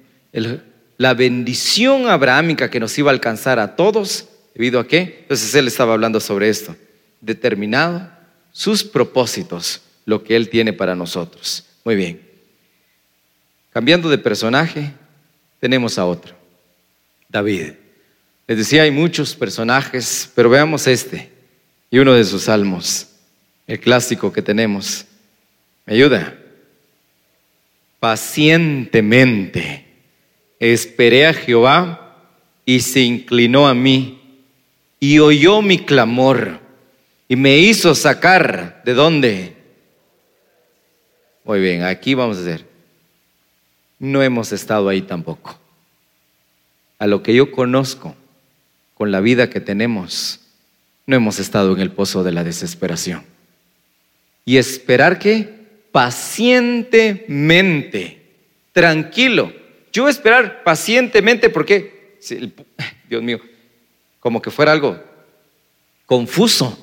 la 0.96 1.14
bendición 1.14 2.08
abrahámica 2.08 2.72
que 2.72 2.80
nos 2.80 2.98
iba 2.98 3.12
a 3.12 3.14
alcanzar 3.14 3.60
a 3.60 3.76
todos, 3.76 4.30
¿debido 4.56 4.80
a 4.80 4.88
qué? 4.88 5.18
Entonces 5.24 5.54
él 5.54 5.68
estaba 5.68 5.92
hablando 5.92 6.22
sobre 6.22 6.48
esto. 6.48 6.78
Determinado 7.20 8.10
sus 8.54 8.86
propósitos, 8.86 9.82
lo 10.06 10.24
que 10.24 10.38
él 10.38 10.48
tiene 10.48 10.72
para 10.72 10.96
nosotros. 10.96 11.66
Muy 11.84 11.98
bien. 11.98 12.22
Cambiando 13.72 14.10
de 14.10 14.18
personaje, 14.18 14.94
tenemos 15.60 16.00
a 16.00 16.06
otro, 16.06 16.36
David. 17.28 17.74
Les 18.48 18.58
decía, 18.58 18.84
hay 18.84 18.92
muchos 18.92 19.36
personajes, 19.36 20.30
pero 20.36 20.50
veamos 20.50 20.88
este 20.88 21.32
y 21.90 22.00
uno 22.00 22.14
de 22.14 22.26
sus 22.26 22.44
salmos, 22.44 23.08
el 23.68 23.80
clásico 23.80 24.34
que 24.34 24.42
tenemos. 24.42 25.06
¿Me 25.86 25.94
ayuda? 25.94 26.36
Pacientemente 28.00 29.86
esperé 30.60 31.28
a 31.28 31.34
Jehová 31.34 32.18
y 32.66 32.80
se 32.80 33.02
inclinó 33.02 33.68
a 33.68 33.76
mí 33.76 34.20
y 35.00 35.20
oyó 35.20 35.62
mi 35.62 35.78
clamor 35.78 36.60
y 37.28 37.36
me 37.36 37.60
hizo 37.60 37.94
sacar 37.94 38.82
de 38.86 38.94
dónde. 38.94 39.56
Muy 41.44 41.60
bien, 41.60 41.84
aquí 41.84 42.16
vamos 42.16 42.38
a 42.38 42.42
hacer. 42.42 42.66
No 44.00 44.24
hemos 44.24 44.52
estado 44.52 44.90
ahí 44.90 45.02
tampoco. 45.02 45.60
A 46.98 47.06
lo 47.06 47.22
que 47.22 47.36
yo 47.36 47.52
conozco, 47.52 48.16
con 49.04 49.12
la 49.12 49.20
vida 49.20 49.50
que 49.50 49.60
tenemos, 49.60 50.40
no 51.06 51.18
hemos 51.18 51.38
estado 51.38 51.74
en 51.74 51.82
el 51.82 51.92
pozo 51.92 52.24
de 52.24 52.32
la 52.32 52.46
desesperación. 52.46 53.26
Y 54.46 54.56
esperar 54.56 55.20
que 55.20 55.50
pacientemente, 55.92 58.22
tranquilo. 58.72 59.52
Yo 59.92 60.08
esperar 60.08 60.64
pacientemente 60.64 61.50
porque, 61.50 62.18
Dios 63.10 63.22
mío, 63.22 63.42
como 64.22 64.42
que 64.42 64.52
fuera 64.52 64.72
algo 64.72 64.98
confuso. 66.06 66.80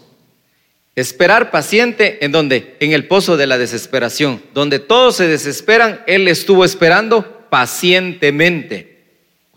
Esperar 0.94 1.50
paciente 1.50 2.22
en 2.22 2.32
donde? 2.32 2.76
En 2.80 2.92
el 2.92 3.06
pozo 3.06 3.38
de 3.38 3.46
la 3.46 3.56
desesperación, 3.56 4.42
donde 4.52 4.78
todos 4.78 5.16
se 5.16 5.26
desesperan, 5.26 6.02
Él 6.06 6.28
estuvo 6.28 6.66
esperando 6.66 7.48
pacientemente. 7.48 8.89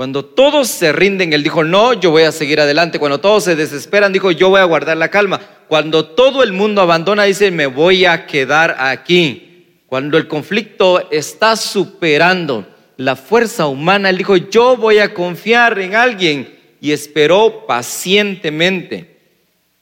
Cuando 0.03 0.25
todos 0.25 0.67
se 0.67 0.91
rinden, 0.91 1.31
Él 1.31 1.43
dijo, 1.43 1.63
no, 1.63 1.93
yo 1.93 2.11
voy 2.11 2.23
a 2.23 2.33
seguir 2.33 2.59
adelante. 2.59 2.99
Cuando 2.99 3.21
todos 3.21 3.45
se 3.45 3.55
desesperan, 3.55 4.11
dijo, 4.11 4.31
yo 4.31 4.49
voy 4.49 4.59
a 4.59 4.65
guardar 4.65 4.97
la 4.97 5.07
calma. 5.07 5.39
Cuando 5.69 6.07
todo 6.07 6.43
el 6.43 6.51
mundo 6.51 6.81
abandona, 6.81 7.23
dice, 7.23 7.51
me 7.51 7.67
voy 7.67 8.03
a 8.03 8.27
quedar 8.27 8.75
aquí. 8.79 9.79
Cuando 9.87 10.17
el 10.17 10.27
conflicto 10.27 11.09
está 11.09 11.55
superando 11.55 12.67
la 12.97 13.15
fuerza 13.15 13.67
humana, 13.67 14.09
Él 14.09 14.17
dijo, 14.17 14.35
yo 14.35 14.75
voy 14.75 14.99
a 14.99 15.13
confiar 15.13 15.79
en 15.79 15.95
alguien. 15.95 16.53
Y 16.81 16.91
esperó 16.91 17.65
pacientemente. 17.65 19.21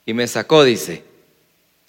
Y 0.05 0.13
me 0.13 0.27
sacó, 0.27 0.63
dice, 0.63 1.03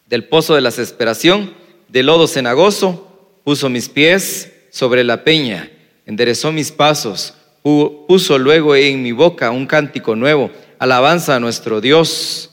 del 0.06 0.24
pozo 0.24 0.54
de 0.54 0.62
la 0.62 0.70
desesperación, 0.70 1.52
del 1.86 2.06
lodo 2.06 2.26
cenagoso, 2.26 3.28
puso 3.44 3.68
mis 3.68 3.90
pies 3.90 4.54
sobre 4.70 5.04
la 5.04 5.22
peña, 5.22 5.70
enderezó 6.06 6.50
mis 6.50 6.72
pasos 6.72 7.34
puso 7.62 8.38
luego 8.38 8.74
en 8.74 9.02
mi 9.02 9.12
boca 9.12 9.50
un 9.50 9.66
cántico 9.66 10.16
nuevo, 10.16 10.50
alabanza 10.78 11.36
a 11.36 11.40
nuestro 11.40 11.80
Dios. 11.80 12.50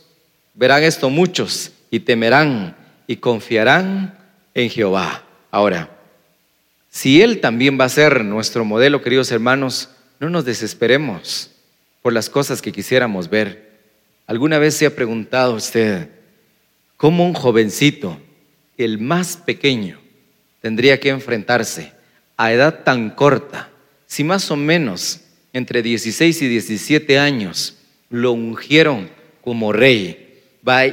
Verán 0.53 0.83
esto 0.83 1.09
muchos 1.09 1.71
y 1.89 2.01
temerán 2.01 2.75
y 3.07 3.17
confiarán 3.17 4.17
en 4.53 4.69
Jehová. 4.69 5.23
Ahora, 5.51 5.89
si 6.89 7.21
Él 7.21 7.39
también 7.39 7.79
va 7.79 7.85
a 7.85 7.89
ser 7.89 8.23
nuestro 8.23 8.65
modelo, 8.65 9.01
queridos 9.01 9.31
hermanos, 9.31 9.89
no 10.19 10.29
nos 10.29 10.45
desesperemos 10.45 11.51
por 12.01 12.13
las 12.13 12.29
cosas 12.29 12.61
que 12.61 12.71
quisiéramos 12.71 13.29
ver. 13.29 13.69
¿Alguna 14.27 14.59
vez 14.59 14.75
se 14.75 14.85
ha 14.85 14.95
preguntado 14.95 15.55
usted 15.55 16.09
cómo 16.97 17.25
un 17.25 17.33
jovencito, 17.33 18.19
el 18.77 18.99
más 18.99 19.37
pequeño, 19.37 19.99
tendría 20.61 20.99
que 20.99 21.09
enfrentarse 21.09 21.93
a 22.37 22.51
edad 22.51 22.83
tan 22.83 23.09
corta 23.09 23.69
si 24.09 24.23
más 24.23 24.49
o 24.49 24.55
menos 24.57 25.21
entre 25.53 25.83
16 25.83 26.41
y 26.41 26.47
17 26.47 27.19
años 27.19 27.77
lo 28.09 28.31
ungieron 28.31 29.09
como 29.41 29.71
rey, 29.71 30.41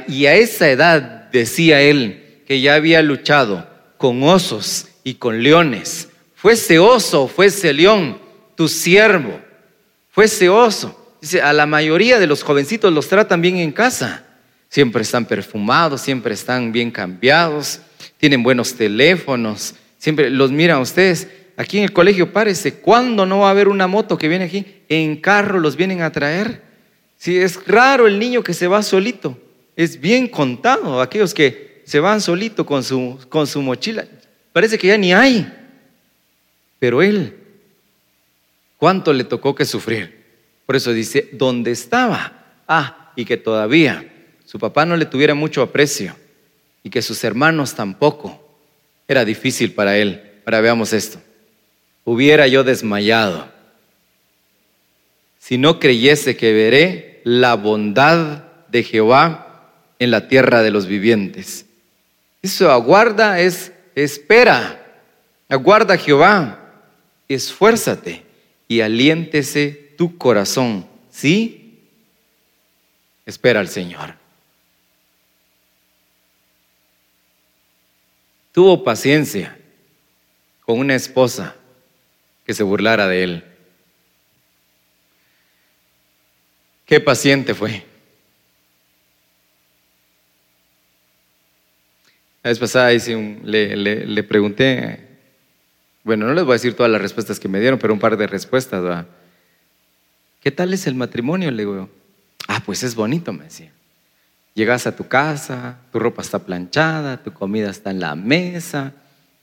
y 0.07 0.27
a 0.27 0.35
esa 0.35 0.69
edad 0.69 1.29
decía 1.31 1.81
él 1.81 2.41
que 2.47 2.61
ya 2.61 2.75
había 2.75 3.01
luchado 3.01 3.67
con 3.97 4.23
osos 4.23 4.87
y 5.03 5.15
con 5.15 5.41
leones, 5.43 6.09
fuese 6.35 6.77
oso, 6.79 7.27
fuese 7.27 7.73
león, 7.73 8.19
tu 8.55 8.67
siervo, 8.67 9.41
fuese 10.11 10.47
oso. 10.47 11.17
Dice, 11.19 11.41
a 11.41 11.51
la 11.53 11.65
mayoría 11.65 12.19
de 12.19 12.27
los 12.27 12.43
jovencitos 12.43 12.93
los 12.93 13.07
tratan 13.07 13.41
bien 13.41 13.57
en 13.57 13.71
casa. 13.71 14.23
Siempre 14.69 15.01
están 15.01 15.25
perfumados, 15.25 16.01
siempre 16.01 16.35
están 16.35 16.71
bien 16.71 16.91
cambiados, 16.91 17.79
tienen 18.17 18.43
buenos 18.43 18.75
teléfonos, 18.75 19.73
siempre 19.97 20.29
los 20.29 20.51
miran 20.51 20.81
ustedes. 20.81 21.27
Aquí 21.59 21.79
en 21.79 21.85
el 21.85 21.91
colegio, 21.91 22.31
párese, 22.31 22.75
¿cuándo 22.75 23.25
no 23.25 23.39
va 23.39 23.47
a 23.47 23.51
haber 23.51 23.67
una 23.67 23.87
moto 23.87 24.15
que 24.15 24.27
viene 24.27 24.45
aquí? 24.45 24.63
En 24.87 25.19
carro 25.19 25.59
los 25.59 25.75
vienen 25.75 26.03
a 26.03 26.11
traer. 26.11 26.61
Si 27.17 27.35
es 27.35 27.65
raro 27.65 28.05
el 28.05 28.19
niño 28.19 28.43
que 28.43 28.53
se 28.53 28.67
va 28.67 28.83
solito, 28.83 29.35
es 29.75 29.99
bien 29.99 30.27
contado 30.27 31.01
aquellos 31.01 31.33
que 31.33 31.81
se 31.83 31.99
van 31.99 32.21
solito 32.21 32.63
con 32.63 32.83
su, 32.83 33.17
con 33.27 33.47
su 33.47 33.63
mochila. 33.63 34.05
Parece 34.53 34.77
que 34.77 34.85
ya 34.85 34.99
ni 34.99 35.13
hay. 35.13 35.51
Pero 36.77 37.01
él, 37.01 37.35
¿cuánto 38.77 39.11
le 39.11 39.23
tocó 39.23 39.55
que 39.55 39.65
sufrir? 39.65 40.15
Por 40.67 40.75
eso 40.75 40.93
dice, 40.93 41.27
¿dónde 41.31 41.71
estaba? 41.71 42.61
Ah, 42.67 43.13
y 43.15 43.25
que 43.25 43.35
todavía 43.35 44.07
su 44.45 44.59
papá 44.59 44.85
no 44.85 44.95
le 44.95 45.05
tuviera 45.05 45.33
mucho 45.33 45.63
aprecio 45.63 46.15
y 46.83 46.91
que 46.91 47.01
sus 47.01 47.23
hermanos 47.23 47.73
tampoco. 47.73 48.43
Era 49.07 49.25
difícil 49.25 49.71
para 49.71 49.97
él. 49.97 50.21
Ahora 50.45 50.61
veamos 50.61 50.93
esto 50.93 51.19
hubiera 52.07 52.47
yo 52.47 52.63
desmayado 52.63 53.49
si 55.39 55.57
no 55.57 55.77
creyese 55.77 56.37
que 56.37 56.53
veré 56.53 57.21
la 57.25 57.55
bondad 57.55 58.45
de 58.69 58.83
Jehová 58.83 59.73
en 59.99 60.11
la 60.11 60.29
tierra 60.29 60.63
de 60.63 60.71
los 60.71 60.87
vivientes. 60.87 61.65
Eso 62.41 62.71
aguarda, 62.71 63.41
es 63.41 63.73
espera. 63.93 64.85
Aguarda 65.49 65.97
Jehová, 65.97 66.81
esfuérzate 67.27 68.23
y 68.69 68.79
aliéntese 68.79 69.93
tu 69.97 70.17
corazón. 70.17 70.87
¿Sí? 71.11 71.81
Espera 73.25 73.59
al 73.59 73.67
Señor. 73.67 74.15
Tuvo 78.53 78.81
paciencia 78.85 79.57
con 80.61 80.79
una 80.79 80.95
esposa 80.95 81.56
que 82.47 82.53
se 82.53 82.63
burlara 82.63 83.09
de 83.09 83.23
él. 83.23 83.43
Qué 86.85 87.01
paciente 87.01 87.53
fue. 87.53 87.85
La 92.41 92.51
vez 92.51 92.59
pasada 92.59 92.89
le, 92.93 94.23
pregunté, 94.23 95.05
bueno, 96.05 96.25
no 96.25 96.33
les 96.33 96.45
voy 96.45 96.53
a 96.53 96.55
decir 96.55 96.73
todas 96.73 96.89
las 96.89 97.01
respuestas 97.01 97.37
que 97.37 97.49
me 97.49 97.59
dieron, 97.59 97.77
pero 97.77 97.93
un 97.93 97.99
par 97.99 98.15
de 98.15 98.25
respuestas. 98.25 99.05
¿Qué 100.39 100.49
tal 100.49 100.73
es 100.73 100.87
el 100.87 100.95
matrimonio? 100.95 101.51
Le 101.51 101.63
digo, 101.63 101.89
ah, 102.47 102.63
pues 102.65 102.81
es 102.83 102.95
bonito, 102.95 103.33
me 103.33 103.43
decía. 103.43 103.73
Llegas 104.53 104.87
a 104.87 104.95
tu 104.95 105.05
casa, 105.09 105.79
tu 105.91 105.99
ropa 105.99 106.21
está 106.21 106.39
planchada, 106.39 107.21
tu 107.21 107.33
comida 107.33 107.69
está 107.69 107.91
en 107.91 107.99
la 107.99 108.15
mesa, 108.15 108.93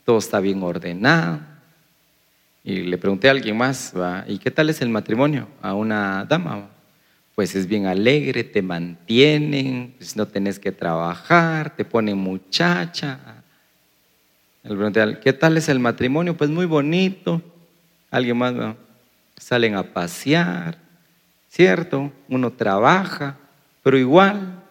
todo 0.06 0.16
está 0.16 0.40
bien 0.40 0.62
ordenado. 0.62 1.53
Y 2.64 2.82
le 2.82 2.98
pregunté 2.98 3.28
a 3.28 3.32
alguien 3.32 3.56
más, 3.56 3.92
¿y 4.26 4.38
qué 4.38 4.50
tal 4.50 4.70
es 4.70 4.80
el 4.80 4.88
matrimonio? 4.88 5.48
A 5.62 5.74
una 5.74 6.24
dama 6.24 6.70
pues 7.34 7.56
es 7.56 7.66
bien 7.66 7.86
alegre, 7.86 8.44
te 8.44 8.62
mantienen, 8.62 9.94
pues 9.98 10.16
no 10.16 10.26
tenés 10.26 10.58
que 10.58 10.70
trabajar, 10.70 11.74
te 11.74 11.84
ponen 11.84 12.16
muchacha. 12.16 13.18
¿qué 15.22 15.32
tal 15.32 15.56
es 15.56 15.68
el 15.68 15.80
matrimonio? 15.80 16.36
Pues 16.36 16.48
muy 16.48 16.64
bonito. 16.64 17.42
Alguien 18.10 18.38
más, 18.38 18.54
salen 19.36 19.74
a 19.74 19.82
pasear, 19.82 20.78
¿cierto? 21.50 22.12
Uno 22.28 22.52
trabaja, 22.52 23.36
pero 23.82 23.98
igual, 23.98 24.62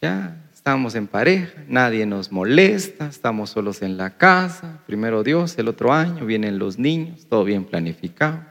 ya 0.00 0.41
estamos 0.62 0.94
en 0.94 1.08
pareja, 1.08 1.64
nadie 1.66 2.06
nos 2.06 2.30
molesta, 2.30 3.08
estamos 3.08 3.50
solos 3.50 3.82
en 3.82 3.96
la 3.96 4.16
casa, 4.16 4.78
primero 4.86 5.24
Dios, 5.24 5.58
el 5.58 5.66
otro 5.66 5.92
año 5.92 6.24
vienen 6.24 6.60
los 6.60 6.78
niños, 6.78 7.26
todo 7.28 7.42
bien 7.42 7.64
planificado. 7.64 8.44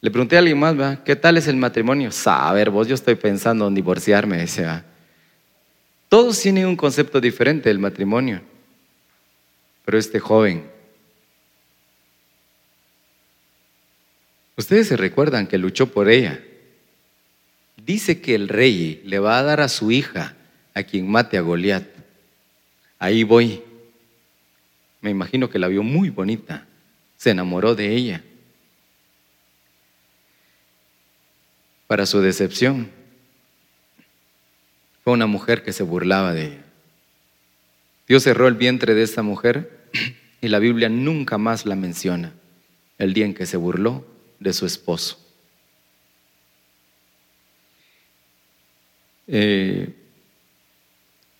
Le 0.00 0.10
pregunté 0.10 0.36
a 0.36 0.38
alguien 0.38 0.58
más, 0.58 1.00
¿qué 1.00 1.14
tal 1.16 1.36
es 1.36 1.46
el 1.46 1.56
matrimonio? 1.56 2.10
Saber, 2.12 2.70
vos, 2.70 2.88
yo 2.88 2.94
estoy 2.94 3.16
pensando 3.16 3.68
en 3.68 3.74
divorciarme. 3.74 4.38
Decía, 4.38 4.86
todos 6.08 6.40
tienen 6.40 6.66
un 6.66 6.76
concepto 6.76 7.20
diferente 7.20 7.68
del 7.68 7.78
matrimonio, 7.78 8.40
pero 9.84 9.98
este 9.98 10.20
joven, 10.20 10.64
ustedes 14.56 14.88
se 14.88 14.96
recuerdan 14.96 15.46
que 15.46 15.58
luchó 15.58 15.92
por 15.92 16.08
ella. 16.08 16.42
Dice 17.84 18.22
que 18.22 18.34
el 18.34 18.48
rey 18.48 19.02
le 19.04 19.18
va 19.18 19.38
a 19.38 19.42
dar 19.42 19.60
a 19.60 19.68
su 19.68 19.92
hija 19.92 20.36
a 20.74 20.82
quien 20.82 21.10
mate 21.10 21.38
a 21.38 21.40
Goliat. 21.40 21.86
Ahí 22.98 23.22
voy. 23.22 23.62
Me 25.00 25.10
imagino 25.10 25.48
que 25.48 25.58
la 25.58 25.68
vio 25.68 25.82
muy 25.82 26.10
bonita, 26.10 26.66
se 27.16 27.30
enamoró 27.30 27.74
de 27.74 27.94
ella. 27.94 28.24
para 31.86 32.06
su 32.06 32.20
decepción. 32.20 32.90
Fue 35.02 35.12
una 35.12 35.26
mujer 35.26 35.62
que 35.62 35.72
se 35.72 35.82
burlaba 35.82 36.32
de 36.32 36.46
ella. 36.46 36.64
Dios 38.08 38.22
cerró 38.22 38.48
el 38.48 38.54
vientre 38.54 38.94
de 38.94 39.02
esta 39.02 39.22
mujer 39.22 39.88
y 40.40 40.48
la 40.48 40.58
Biblia 40.58 40.88
nunca 40.88 41.38
más 41.38 41.66
la 41.66 41.76
menciona, 41.76 42.32
el 42.98 43.14
día 43.14 43.26
en 43.26 43.34
que 43.34 43.46
se 43.46 43.56
burló 43.56 44.04
de 44.40 44.52
su 44.52 44.66
esposo. 44.66 45.20
Eh, 49.26 49.94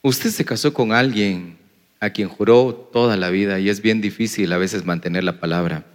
usted 0.05 0.31
se 0.31 0.45
casó 0.45 0.75
con 0.75 0.93
alguien 0.93 1.57
a 1.99 2.11
quien 2.11 2.29
juró 2.29 2.75
toda 2.93 3.17
la 3.17 3.31
vida 3.31 3.59
y 3.59 3.71
es 3.71 3.81
bien 3.81 4.03
difícil 4.03 4.53
a 4.53 4.59
veces 4.59 4.85
mantener 4.85 5.25
la 5.25 5.41
palabra. 5.41 5.87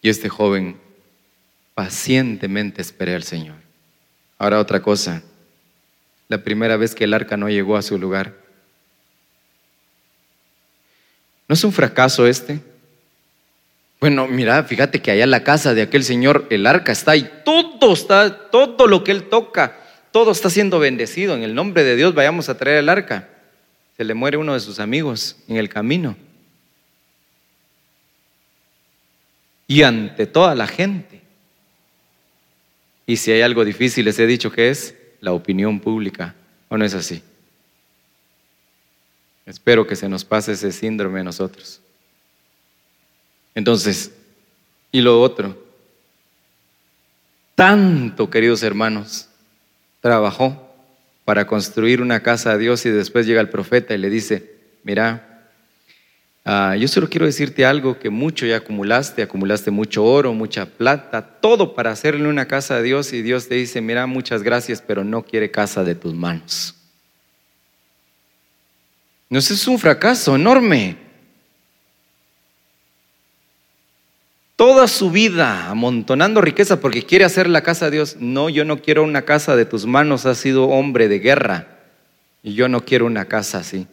Y 0.00 0.08
este 0.08 0.30
joven 0.30 0.78
pacientemente 1.74 2.80
esperé 2.80 3.14
al 3.14 3.22
Señor. 3.22 3.56
Ahora 4.38 4.60
otra 4.60 4.80
cosa, 4.80 5.22
la 6.28 6.42
primera 6.42 6.78
vez 6.78 6.94
que 6.94 7.04
el 7.04 7.12
arca 7.12 7.36
no 7.36 7.50
llegó 7.50 7.76
a 7.76 7.82
su 7.82 7.98
lugar. 7.98 8.34
¿No 11.48 11.52
es 11.52 11.62
un 11.64 11.72
fracaso 11.72 12.26
este? 12.26 12.60
Bueno, 14.00 14.26
mira, 14.26 14.64
fíjate 14.64 15.02
que 15.02 15.10
allá 15.10 15.24
en 15.24 15.30
la 15.30 15.44
casa 15.44 15.74
de 15.74 15.82
aquel 15.82 16.02
señor 16.02 16.46
el 16.48 16.66
arca 16.66 16.92
está 16.92 17.14
y 17.14 17.30
todo 17.44 17.92
está, 17.92 18.50
todo 18.50 18.86
lo 18.86 19.04
que 19.04 19.12
él 19.12 19.24
toca, 19.24 19.78
todo 20.16 20.32
está 20.32 20.48
siendo 20.48 20.78
bendecido. 20.78 21.34
En 21.34 21.42
el 21.42 21.54
nombre 21.54 21.84
de 21.84 21.94
Dios 21.94 22.14
vayamos 22.14 22.48
a 22.48 22.56
traer 22.56 22.78
el 22.78 22.88
arca. 22.88 23.28
Se 23.98 24.02
le 24.02 24.14
muere 24.14 24.38
uno 24.38 24.54
de 24.54 24.60
sus 24.60 24.80
amigos 24.80 25.36
en 25.46 25.58
el 25.58 25.68
camino. 25.68 26.16
Y 29.66 29.82
ante 29.82 30.26
toda 30.26 30.54
la 30.54 30.66
gente 30.68 31.20
y 33.06 33.18
si 33.18 33.30
hay 33.30 33.42
algo 33.42 33.62
difícil, 33.62 34.06
les 34.06 34.18
he 34.18 34.26
dicho 34.26 34.50
que 34.50 34.70
es 34.70 34.94
la 35.20 35.34
opinión 35.34 35.80
pública. 35.80 36.34
¿O 36.70 36.78
no 36.78 36.86
es 36.86 36.94
así? 36.94 37.22
Espero 39.44 39.86
que 39.86 39.96
se 39.96 40.08
nos 40.08 40.24
pase 40.24 40.52
ese 40.52 40.72
síndrome 40.72 41.20
a 41.20 41.24
nosotros. 41.24 41.82
Entonces, 43.54 44.12
y 44.90 45.02
lo 45.02 45.20
otro, 45.20 45.62
tanto, 47.54 48.30
queridos 48.30 48.62
hermanos, 48.62 49.25
trabajó 50.00 50.74
para 51.24 51.46
construir 51.46 52.00
una 52.00 52.20
casa 52.20 52.52
a 52.52 52.58
Dios 52.58 52.86
y 52.86 52.90
después 52.90 53.26
llega 53.26 53.40
el 53.40 53.48
profeta 53.48 53.94
y 53.94 53.98
le 53.98 54.10
dice, 54.10 54.54
mira, 54.84 55.36
Ah, 56.48 56.76
yo 56.76 56.86
solo 56.86 57.10
quiero 57.10 57.26
decirte 57.26 57.66
algo 57.66 57.98
que 57.98 58.08
mucho 58.08 58.46
ya 58.46 58.58
acumulaste, 58.58 59.20
acumulaste 59.20 59.72
mucho 59.72 60.04
oro, 60.04 60.32
mucha 60.32 60.64
plata, 60.64 61.20
todo 61.20 61.74
para 61.74 61.90
hacerle 61.90 62.28
una 62.28 62.46
casa 62.46 62.76
a 62.76 62.82
Dios 62.82 63.12
y 63.12 63.20
Dios 63.20 63.48
te 63.48 63.56
dice, 63.56 63.80
mira, 63.80 64.06
muchas 64.06 64.44
gracias, 64.44 64.80
pero 64.80 65.02
no 65.02 65.24
quiere 65.24 65.50
casa 65.50 65.82
de 65.82 65.96
tus 65.96 66.14
manos. 66.14 66.76
No, 69.28 69.40
es 69.40 69.66
un 69.66 69.76
fracaso 69.76 70.36
enorme. 70.36 70.96
Toda 74.56 74.88
su 74.88 75.10
vida 75.10 75.68
amontonando 75.68 76.40
riqueza 76.40 76.80
porque 76.80 77.02
quiere 77.02 77.26
hacer 77.26 77.46
la 77.46 77.62
casa 77.62 77.86
a 77.86 77.90
Dios. 77.90 78.16
No, 78.18 78.48
yo 78.48 78.64
no 78.64 78.80
quiero 78.80 79.04
una 79.04 79.22
casa 79.22 79.54
de 79.54 79.66
tus 79.66 79.84
manos, 79.84 80.24
has 80.24 80.38
sido 80.38 80.68
hombre 80.68 81.08
de 81.08 81.18
guerra 81.18 81.68
y 82.42 82.54
yo 82.54 82.68
no 82.68 82.84
quiero 82.84 83.04
una 83.04 83.26
casa 83.26 83.58
así 83.58 83.86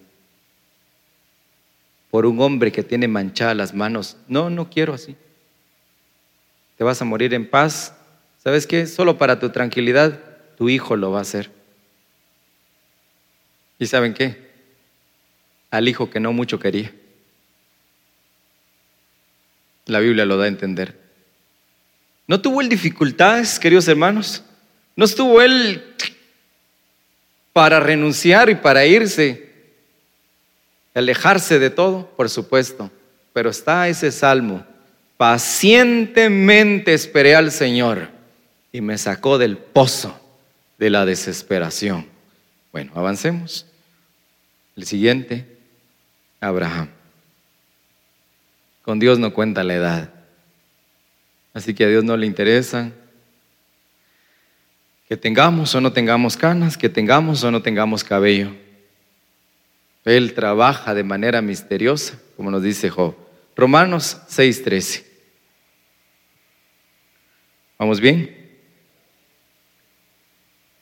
por 2.14 2.28
un 2.28 2.40
hombre 2.42 2.72
que 2.72 2.84
tiene 2.84 3.08
manchadas 3.08 3.58
las 3.58 3.74
manos. 3.74 4.18
No, 4.28 4.52
no 4.52 4.70
quiero 4.70 4.94
así. 4.94 5.16
Te 6.78 6.84
vas 6.84 7.02
a 7.02 7.06
morir 7.06 7.34
en 7.34 7.50
paz. 7.50 7.96
¿Sabes 8.44 8.68
qué? 8.68 8.86
Solo 8.86 9.18
para 9.18 9.40
tu 9.40 9.50
tranquilidad, 9.50 10.20
tu 10.56 10.70
hijo 10.70 10.96
lo 10.96 11.10
va 11.10 11.18
a 11.18 11.24
hacer. 11.24 11.50
¿Y 13.80 13.88
saben 13.88 14.14
qué? 14.14 14.52
Al 15.72 15.88
hijo 15.88 16.10
que 16.12 16.20
no 16.20 16.32
mucho 16.34 16.60
quería. 16.60 16.94
La 19.86 20.00
Biblia 20.00 20.26
lo 20.26 20.38
da 20.38 20.46
a 20.46 20.48
entender. 20.48 21.00
No 22.28 22.42
tuvo 22.42 22.62
él 22.62 22.70
dificultades, 22.70 23.60
queridos 23.60 23.88
hermanos. 23.88 24.44
No 24.96 25.06
estuvo 25.06 25.42
él 25.42 25.84
para 27.52 27.80
renunciar 27.80 28.50
y 28.50 28.56
para 28.56 28.86
irse 28.86 29.54
alejarse 30.94 31.60
de 31.60 31.70
todo, 31.70 32.08
por 32.16 32.30
supuesto, 32.30 32.92
pero 33.34 33.50
está 33.50 33.88
ese 33.88 34.12
salmo. 34.12 34.66
Pacientemente 35.18 36.94
esperé 36.94 37.36
al 37.36 37.52
Señor 37.52 38.10
y 38.72 38.82
me 38.82 38.98
sacó 38.98 39.38
del 39.38 39.58
pozo 39.58 40.20
de 40.78 40.90
la 40.90 41.06
desesperación. 41.06 42.08
Bueno, 42.72 42.92
avancemos. 42.96 43.66
El 44.76 44.86
siguiente, 44.86 45.46
Abraham. 46.42 46.90
Con 48.84 49.00
Dios 49.00 49.18
no 49.18 49.34
cuenta 49.34 49.64
la 49.64 49.74
edad. 49.74 50.14
Así 51.54 51.74
que 51.74 51.86
a 51.86 51.88
Dios 51.88 52.04
no 52.04 52.16
le 52.16 52.26
interesa 52.26 52.92
que 55.08 55.18
tengamos 55.18 55.76
o 55.76 55.82
no 55.82 55.94
tengamos 55.94 56.38
canas, 56.38 56.78
que 56.78 56.90
tengamos 56.90 57.44
o 57.44 57.52
no 57.52 57.62
tengamos 57.62 58.04
cabello. 58.04 58.52
Él 60.06 60.34
trabaja 60.34 60.94
de 60.94 61.04
manera 61.04 61.42
misteriosa, 61.42 62.20
como 62.36 62.52
nos 62.52 62.64
dice 62.64 62.90
Job. 62.90 63.16
Romanos 63.56 64.18
6:13. 64.28 65.06
¿Vamos 67.78 68.00
bien? 68.00 68.44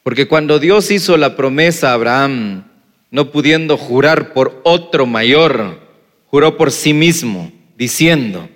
Porque 0.04 0.28
cuando 0.28 0.60
Dios 0.60 0.90
hizo 0.92 1.18
la 1.18 1.36
promesa 1.36 1.92
a 1.92 1.94
Abraham, 1.94 2.64
no 3.12 3.32
pudiendo 3.32 3.78
jurar 3.78 4.34
por 4.34 4.62
otro 4.64 5.06
mayor, 5.06 5.80
juró 6.28 6.58
por 6.58 6.72
sí 6.72 6.94
mismo, 6.94 7.52
diciendo, 7.82 8.48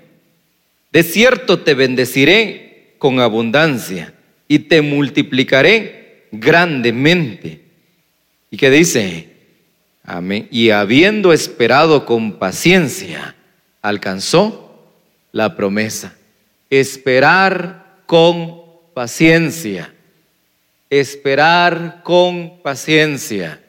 de 0.92 1.02
cierto 1.02 1.62
te 1.62 1.74
bendeciré 1.74 2.94
con 3.00 3.20
abundancia 3.20 4.14
y 4.48 4.60
te 4.60 4.84
multiplicaré 4.84 6.28
grandemente. 6.32 7.62
¿Y 8.52 8.58
qué 8.58 8.70
dice? 8.70 9.30
Amén. 10.04 10.48
Y 10.52 10.70
habiendo 10.70 11.34
esperado 11.34 12.06
con 12.06 12.34
paciencia, 12.38 13.36
alcanzó 13.82 14.94
la 15.32 15.56
promesa. 15.56 16.16
Esperar 16.70 18.04
con 18.06 18.62
paciencia. 18.94 19.92
Esperar 20.92 22.04
con 22.04 22.62
paciencia. 22.62 23.60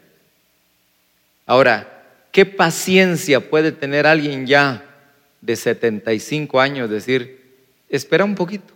Ahora, 1.47 2.05
¿qué 2.31 2.45
paciencia 2.45 3.49
puede 3.49 3.73
tener 3.73 4.07
alguien 4.07 4.47
ya 4.47 4.86
de 5.47 5.55
75 5.55 6.61
años 6.61 6.91
decir, 6.91 7.41
espera 7.89 8.25
un 8.25 8.35
poquito? 8.35 8.75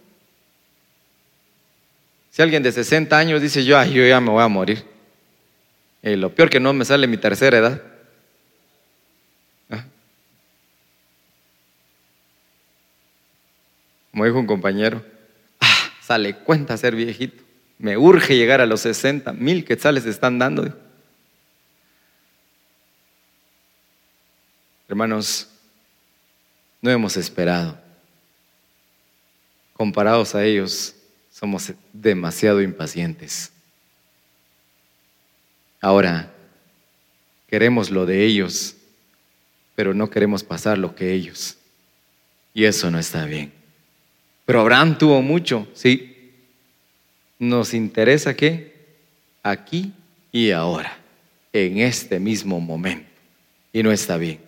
Si 2.30 2.40
alguien 2.40 2.62
de 2.62 2.70
60 2.70 3.18
años 3.18 3.42
dice, 3.42 3.64
yo, 3.64 3.82
yo 3.84 4.06
ya 4.06 4.20
me 4.20 4.30
voy 4.30 4.42
a 4.42 4.48
morir. 4.48 4.84
Eh, 6.00 6.16
lo 6.16 6.32
peor 6.32 6.48
que 6.48 6.60
no 6.60 6.72
me 6.72 6.84
sale 6.84 7.08
mi 7.08 7.16
tercera 7.16 7.58
edad. 7.58 7.82
Ah. 9.68 9.84
Como 14.12 14.24
dijo 14.24 14.38
un 14.38 14.46
compañero, 14.46 15.04
ah, 15.58 15.90
sale 16.00 16.36
cuenta 16.36 16.76
ser 16.76 16.94
viejito. 16.94 17.42
Me 17.78 17.98
urge 17.98 18.36
llegar 18.36 18.60
a 18.60 18.66
los 18.66 18.82
60 18.82 19.32
mil 19.32 19.64
quetzales 19.64 20.06
están 20.06 20.38
dando. 20.38 20.72
Hermanos, 24.88 25.49
no 26.80 26.90
hemos 26.90 27.16
esperado. 27.16 27.78
Comparados 29.74 30.34
a 30.34 30.44
ellos, 30.44 30.94
somos 31.30 31.72
demasiado 31.92 32.60
impacientes. 32.60 33.52
Ahora, 35.80 36.30
queremos 37.48 37.90
lo 37.90 38.04
de 38.04 38.24
ellos, 38.24 38.76
pero 39.74 39.94
no 39.94 40.10
queremos 40.10 40.44
pasar 40.44 40.76
lo 40.76 40.94
que 40.94 41.12
ellos. 41.12 41.56
Y 42.52 42.64
eso 42.64 42.90
no 42.90 42.98
está 42.98 43.24
bien. 43.24 43.52
Pero 44.44 44.60
Abraham 44.60 44.98
tuvo 44.98 45.22
mucho, 45.22 45.66
sí. 45.74 46.32
Nos 47.38 47.72
interesa 47.72 48.34
que 48.34 48.74
aquí 49.42 49.92
y 50.30 50.50
ahora, 50.50 50.98
en 51.52 51.78
este 51.78 52.20
mismo 52.20 52.60
momento. 52.60 53.08
Y 53.72 53.82
no 53.82 53.92
está 53.92 54.16
bien. 54.16 54.40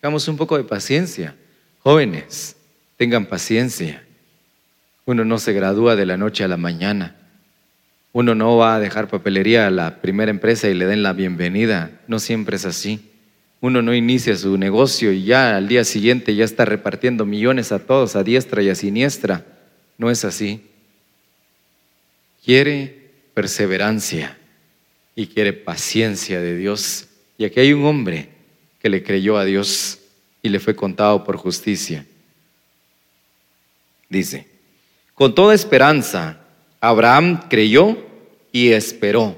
Hagamos 0.00 0.26
un 0.28 0.36
poco 0.36 0.56
de 0.56 0.64
paciencia. 0.64 1.36
Jóvenes, 1.80 2.56
tengan 2.96 3.26
paciencia. 3.26 4.04
Uno 5.04 5.24
no 5.24 5.38
se 5.38 5.52
gradúa 5.52 5.96
de 5.96 6.06
la 6.06 6.16
noche 6.16 6.44
a 6.44 6.48
la 6.48 6.56
mañana. 6.56 7.16
Uno 8.12 8.34
no 8.34 8.56
va 8.56 8.74
a 8.74 8.80
dejar 8.80 9.08
papelería 9.08 9.66
a 9.66 9.70
la 9.70 10.00
primera 10.00 10.30
empresa 10.30 10.68
y 10.68 10.74
le 10.74 10.86
den 10.86 11.02
la 11.02 11.12
bienvenida. 11.12 12.00
No 12.08 12.18
siempre 12.18 12.56
es 12.56 12.64
así. 12.64 13.10
Uno 13.60 13.82
no 13.82 13.94
inicia 13.94 14.36
su 14.36 14.56
negocio 14.56 15.12
y 15.12 15.24
ya 15.24 15.56
al 15.56 15.68
día 15.68 15.84
siguiente 15.84 16.34
ya 16.34 16.44
está 16.44 16.64
repartiendo 16.64 17.26
millones 17.26 17.72
a 17.72 17.78
todos, 17.78 18.16
a 18.16 18.22
diestra 18.22 18.62
y 18.62 18.70
a 18.70 18.74
siniestra. 18.74 19.44
No 19.98 20.10
es 20.10 20.24
así. 20.24 20.62
Quiere 22.44 23.10
perseverancia 23.34 24.36
y 25.14 25.26
quiere 25.26 25.52
paciencia 25.52 26.40
de 26.40 26.56
Dios. 26.56 27.08
Y 27.36 27.44
aquí 27.44 27.60
hay 27.60 27.72
un 27.72 27.84
hombre 27.84 28.30
que 28.80 28.88
le 28.88 29.02
creyó 29.02 29.36
a 29.36 29.44
Dios 29.44 29.98
y 30.48 30.50
le 30.50 30.60
fue 30.60 30.74
contado 30.74 31.22
por 31.22 31.36
justicia. 31.36 32.04
Dice, 34.08 34.46
con 35.14 35.34
toda 35.34 35.54
esperanza 35.54 36.40
Abraham 36.80 37.48
creyó 37.48 37.98
y 38.50 38.70
esperó. 38.70 39.36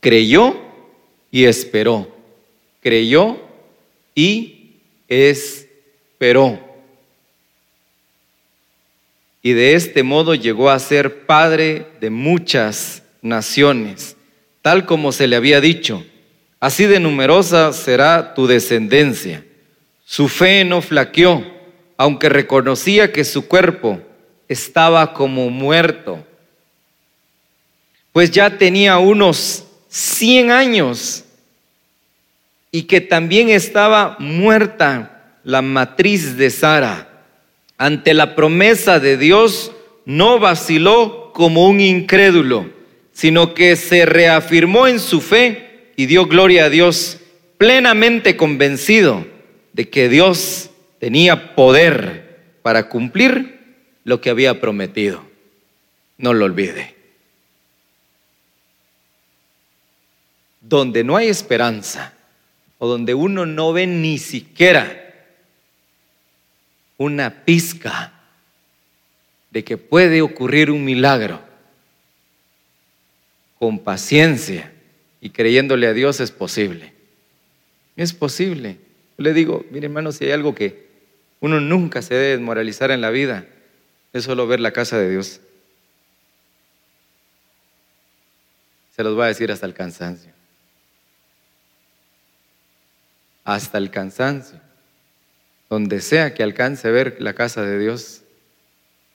Creyó 0.00 0.56
y 1.30 1.44
esperó. 1.44 2.08
Creyó 2.80 3.36
y 4.14 4.76
esperó. 5.08 6.60
Y 9.42 9.52
de 9.52 9.74
este 9.74 10.02
modo 10.02 10.34
llegó 10.34 10.70
a 10.70 10.78
ser 10.78 11.26
padre 11.26 11.88
de 12.00 12.10
muchas 12.10 13.02
naciones, 13.22 14.16
tal 14.62 14.86
como 14.86 15.10
se 15.10 15.26
le 15.26 15.36
había 15.36 15.60
dicho. 15.60 16.04
Así 16.60 16.86
de 16.86 17.00
numerosa 17.00 17.72
será 17.72 18.34
tu 18.34 18.46
descendencia. 18.46 19.44
Su 20.04 20.28
fe 20.28 20.64
no 20.64 20.82
flaqueó, 20.82 21.44
aunque 21.96 22.28
reconocía 22.28 23.12
que 23.12 23.24
su 23.24 23.46
cuerpo 23.48 24.00
estaba 24.48 25.14
como 25.14 25.50
muerto 25.50 26.24
pues 28.14 28.30
ya 28.30 28.58
tenía 28.58 28.98
unos 28.98 29.64
100 29.88 30.52
años 30.52 31.24
y 32.70 32.84
que 32.84 33.00
también 33.00 33.50
estaba 33.50 34.14
muerta 34.20 35.40
la 35.42 35.62
matriz 35.62 36.36
de 36.36 36.50
Sara. 36.50 37.08
Ante 37.76 38.14
la 38.14 38.36
promesa 38.36 39.00
de 39.00 39.16
Dios 39.16 39.72
no 40.04 40.38
vaciló 40.38 41.32
como 41.34 41.66
un 41.66 41.80
incrédulo, 41.80 42.70
sino 43.12 43.52
que 43.52 43.74
se 43.74 44.06
reafirmó 44.06 44.86
en 44.86 45.00
su 45.00 45.20
fe 45.20 45.90
y 45.96 46.06
dio 46.06 46.26
gloria 46.26 46.66
a 46.66 46.70
Dios, 46.70 47.18
plenamente 47.58 48.36
convencido 48.36 49.26
de 49.74 49.90
que 49.90 50.08
Dios 50.08 50.70
tenía 50.98 51.54
poder 51.54 52.56
para 52.62 52.88
cumplir 52.88 53.60
lo 54.04 54.22
que 54.22 54.30
había 54.30 54.58
prometido. 54.60 55.22
No 56.16 56.32
lo 56.32 56.46
olvide. 56.46 56.94
donde 60.64 61.04
no 61.04 61.16
hay 61.16 61.28
esperanza 61.28 62.14
o 62.78 62.88
donde 62.88 63.14
uno 63.14 63.44
no 63.46 63.72
ve 63.72 63.86
ni 63.86 64.18
siquiera 64.18 65.00
una 66.96 67.44
pizca 67.44 68.12
de 69.50 69.62
que 69.62 69.76
puede 69.76 70.22
ocurrir 70.22 70.70
un 70.70 70.84
milagro, 70.84 71.40
con 73.58 73.78
paciencia 73.78 74.72
y 75.20 75.30
creyéndole 75.30 75.86
a 75.86 75.92
Dios 75.92 76.20
es 76.20 76.30
posible. 76.30 76.92
Es 77.96 78.12
posible. 78.12 78.78
Le 79.16 79.32
digo, 79.32 79.64
mire 79.70 79.86
hermano, 79.86 80.12
si 80.12 80.24
hay 80.24 80.32
algo 80.32 80.54
que 80.54 80.88
uno 81.40 81.60
nunca 81.60 82.02
se 82.02 82.14
debe 82.14 82.28
desmoralizar 82.28 82.90
en 82.90 83.00
la 83.00 83.10
vida, 83.10 83.46
es 84.12 84.24
solo 84.24 84.46
ver 84.46 84.60
la 84.60 84.72
casa 84.72 84.98
de 84.98 85.10
Dios. 85.10 85.40
Se 88.94 89.02
los 89.02 89.14
voy 89.14 89.24
a 89.24 89.28
decir 89.28 89.50
hasta 89.50 89.66
el 89.66 89.74
cansancio. 89.74 90.34
hasta 93.44 93.78
el 93.78 93.90
cansancio. 93.90 94.58
Donde 95.68 96.00
sea 96.00 96.34
que 96.34 96.42
alcance 96.42 96.88
a 96.88 96.90
ver 96.90 97.16
la 97.20 97.34
casa 97.34 97.62
de 97.62 97.78
Dios, 97.78 98.22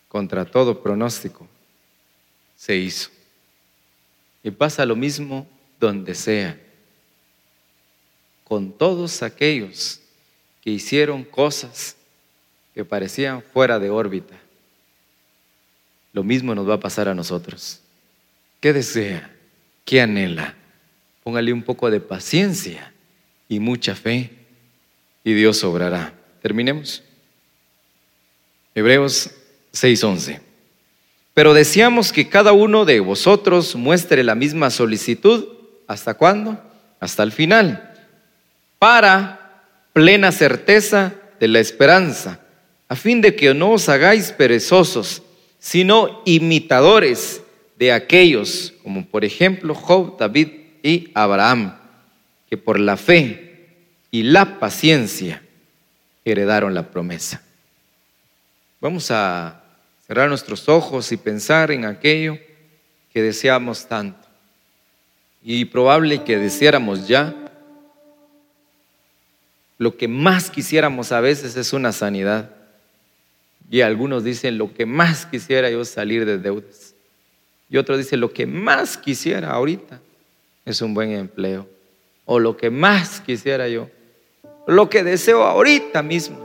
contra 0.07 0.45
todo 0.45 0.81
pronóstico, 0.81 1.47
se 2.55 2.75
hizo. 2.75 3.09
Y 4.43 4.51
pasa 4.51 4.85
lo 4.85 4.95
mismo 4.95 5.47
donde 5.79 6.15
sea, 6.15 6.59
con 8.49 8.71
todos 8.71 9.21
aquellos 9.21 10.01
que 10.61 10.71
hicieron 10.71 11.23
cosas 11.23 11.95
que 12.73 12.83
parecían 12.83 13.43
fuera 13.43 13.77
de 13.77 13.91
órbita. 13.91 14.33
Lo 16.13 16.23
mismo 16.23 16.55
nos 16.55 16.67
va 16.67 16.73
a 16.73 16.79
pasar 16.79 17.07
a 17.07 17.13
nosotros. 17.13 17.79
¿Qué 18.59 18.73
desea? 18.73 19.31
¿Qué 19.85 20.01
anhela? 20.01 20.55
Póngale 21.23 21.53
un 21.53 21.61
poco 21.61 21.91
de 21.91 21.99
paciencia 21.99 22.91
y 23.47 23.59
mucha 23.59 23.93
fe 23.93 24.31
y 25.23 25.33
Dios 25.33 25.63
obrará. 25.63 26.13
Terminemos. 26.41 27.03
Hebreos 28.73 29.29
6:11. 29.73 30.41
Pero 31.35 31.53
deseamos 31.53 32.11
que 32.11 32.27
cada 32.27 32.51
uno 32.51 32.83
de 32.85 32.99
vosotros 32.99 33.75
muestre 33.75 34.23
la 34.23 34.33
misma 34.33 34.71
solicitud. 34.71 35.45
¿Hasta 35.85 36.15
cuándo? 36.15 36.59
Hasta 36.99 37.21
el 37.21 37.31
final. 37.31 37.88
Para 38.79 39.61
plena 39.93 40.31
certeza 40.31 41.13
de 41.39 41.47
la 41.47 41.59
esperanza, 41.59 42.39
a 42.87 42.95
fin 42.95 43.21
de 43.21 43.35
que 43.35 43.53
no 43.53 43.71
os 43.73 43.87
hagáis 43.89 44.31
perezosos, 44.31 45.21
sino 45.59 46.21
imitadores 46.25 47.41
de 47.77 47.91
aquellos, 47.91 48.73
como 48.81 49.05
por 49.05 49.23
ejemplo 49.23 49.75
Job, 49.75 50.17
David 50.17 50.47
y 50.81 51.11
Abraham 51.13 51.79
que 52.49 52.57
por 52.57 52.79
la 52.79 52.97
fe 52.97 53.67
y 54.09 54.23
la 54.23 54.59
paciencia 54.59 55.43
heredaron 56.25 56.73
la 56.73 56.89
promesa. 56.89 57.43
Vamos 58.81 59.11
a 59.11 59.61
cerrar 60.07 60.29
nuestros 60.29 60.67
ojos 60.67 61.11
y 61.11 61.17
pensar 61.17 61.69
en 61.69 61.85
aquello 61.85 62.39
que 63.13 63.21
deseamos 63.21 63.87
tanto. 63.87 64.27
Y 65.43 65.65
probable 65.65 66.23
que 66.23 66.37
deseáramos 66.37 67.07
ya 67.07 67.35
Lo 69.79 69.95
que 69.95 70.09
más 70.09 70.51
quisiéramos 70.51 71.13
a 71.13 71.21
veces 71.21 71.55
es 71.55 71.71
una 71.71 71.93
sanidad. 71.93 72.51
Y 73.71 73.79
algunos 73.79 74.25
dicen, 74.25 74.57
lo 74.57 74.73
que 74.73 74.85
más 74.85 75.25
quisiera 75.25 75.71
yo 75.71 75.85
salir 75.85 76.25
de 76.25 76.37
deudas. 76.37 76.93
Y 77.69 77.77
otros 77.77 77.97
dicen, 77.97 78.19
lo 78.19 78.33
que 78.33 78.45
más 78.45 78.97
quisiera 78.97 79.51
ahorita 79.51 80.01
es 80.65 80.81
un 80.81 80.93
buen 80.93 81.11
empleo. 81.11 81.65
O 82.25 82.39
lo 82.39 82.57
que 82.57 82.69
más 82.69 83.21
quisiera 83.21 83.69
yo. 83.69 83.89
Lo 84.67 84.89
que 84.89 85.01
deseo 85.01 85.43
ahorita 85.43 86.03
mismo. 86.03 86.37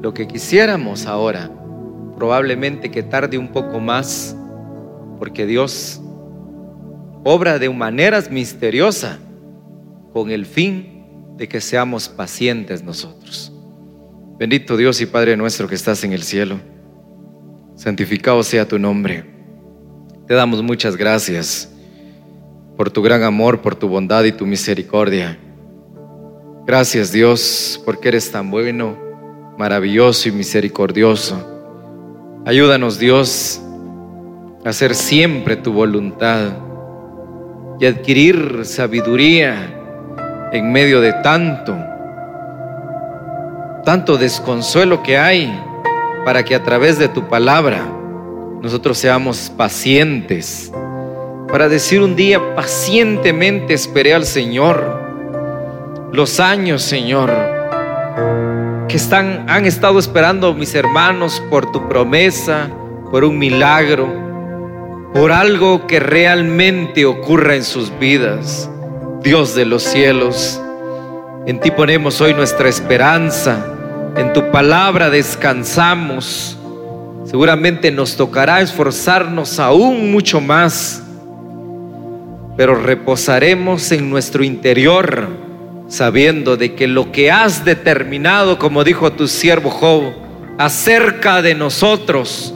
Lo 0.00 0.14
que 0.14 0.28
quisiéramos 0.28 1.06
ahora. 1.06 1.50
Probablemente 2.16 2.88
que 2.92 3.02
tarde 3.02 3.36
un 3.36 3.48
poco 3.48 3.80
más. 3.80 4.36
Porque 5.18 5.44
Dios 5.44 6.00
obra 7.24 7.58
de 7.58 7.68
maneras 7.68 8.30
misteriosas 8.30 9.18
con 10.12 10.30
el 10.30 10.46
fin 10.46 11.04
de 11.36 11.48
que 11.48 11.60
seamos 11.60 12.08
pacientes 12.08 12.82
nosotros. 12.82 13.52
Bendito 14.38 14.76
Dios 14.76 15.00
y 15.00 15.06
Padre 15.06 15.36
nuestro 15.36 15.68
que 15.68 15.74
estás 15.74 16.04
en 16.04 16.12
el 16.12 16.22
cielo. 16.22 16.60
Santificado 17.76 18.42
sea 18.42 18.66
tu 18.66 18.78
nombre. 18.78 19.24
Te 20.26 20.34
damos 20.34 20.62
muchas 20.62 20.96
gracias 20.96 21.72
por 22.76 22.90
tu 22.90 23.02
gran 23.02 23.22
amor, 23.22 23.60
por 23.60 23.74
tu 23.74 23.88
bondad 23.88 24.24
y 24.24 24.32
tu 24.32 24.46
misericordia. 24.46 25.38
Gracias 26.66 27.12
Dios 27.12 27.80
porque 27.84 28.08
eres 28.08 28.30
tan 28.30 28.50
bueno, 28.50 28.96
maravilloso 29.58 30.28
y 30.28 30.32
misericordioso. 30.32 31.48
Ayúdanos 32.44 32.98
Dios 32.98 33.60
a 34.64 34.68
hacer 34.68 34.94
siempre 34.94 35.56
tu 35.56 35.72
voluntad 35.72 36.52
y 37.80 37.86
adquirir 37.86 38.64
sabiduría 38.64 39.81
en 40.52 40.70
medio 40.72 41.00
de 41.00 41.12
tanto 41.22 41.76
tanto 43.84 44.16
desconsuelo 44.16 45.02
que 45.02 45.18
hay 45.18 45.52
para 46.24 46.44
que 46.44 46.54
a 46.54 46.62
través 46.62 46.98
de 46.98 47.08
tu 47.08 47.28
palabra 47.28 47.82
nosotros 48.60 48.96
seamos 48.96 49.50
pacientes. 49.56 50.72
Para 51.48 51.68
decir 51.68 52.00
un 52.00 52.14
día 52.14 52.54
pacientemente 52.54 53.74
esperé 53.74 54.14
al 54.14 54.24
Señor. 54.24 55.02
Los 56.12 56.38
años, 56.38 56.82
Señor, 56.82 57.30
que 58.88 58.96
están 58.96 59.46
han 59.48 59.66
estado 59.66 59.98
esperando 59.98 60.54
mis 60.54 60.74
hermanos 60.74 61.42
por 61.50 61.72
tu 61.72 61.88
promesa, 61.88 62.70
por 63.10 63.24
un 63.24 63.38
milagro, 63.38 64.08
por 65.12 65.32
algo 65.32 65.86
que 65.86 65.98
realmente 65.98 67.04
ocurra 67.04 67.56
en 67.56 67.64
sus 67.64 67.98
vidas. 67.98 68.70
Dios 69.22 69.54
de 69.54 69.64
los 69.64 69.82
cielos, 69.82 70.60
en 71.46 71.60
ti 71.60 71.70
ponemos 71.70 72.20
hoy 72.20 72.34
nuestra 72.34 72.68
esperanza 72.68 73.72
en 74.16 74.32
tu 74.34 74.50
palabra 74.50 75.08
descansamos. 75.08 76.58
Seguramente 77.24 77.90
nos 77.90 78.16
tocará 78.16 78.60
esforzarnos 78.60 79.58
aún 79.58 80.12
mucho 80.12 80.40
más, 80.40 81.02
pero 82.56 82.74
reposaremos 82.74 83.90
en 83.92 84.10
nuestro 84.10 84.44
interior 84.44 85.28
sabiendo 85.88 86.56
de 86.56 86.74
que 86.74 86.86
lo 86.86 87.10
que 87.10 87.30
has 87.30 87.64
determinado, 87.64 88.58
como 88.58 88.84
dijo 88.84 89.12
tu 89.12 89.28
siervo 89.28 89.70
Job, 89.70 90.12
acerca 90.58 91.40
de 91.40 91.54
nosotros, 91.54 92.54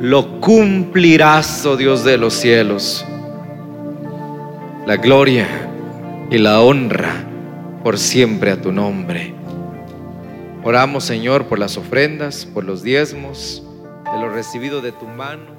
lo 0.00 0.40
cumplirás, 0.40 1.66
oh 1.66 1.76
Dios 1.76 2.02
de 2.04 2.16
los 2.16 2.32
cielos. 2.34 3.04
La 4.86 4.96
gloria 4.96 5.73
y 6.30 6.38
la 6.38 6.60
honra 6.60 7.26
por 7.82 7.98
siempre 7.98 8.50
a 8.50 8.60
tu 8.60 8.72
nombre. 8.72 9.34
Oramos, 10.62 11.04
Señor, 11.04 11.46
por 11.46 11.58
las 11.58 11.76
ofrendas, 11.76 12.46
por 12.46 12.64
los 12.64 12.82
diezmos, 12.82 13.62
de 14.04 14.20
lo 14.20 14.30
recibido 14.30 14.80
de 14.80 14.92
tu 14.92 15.06
mano. 15.06 15.53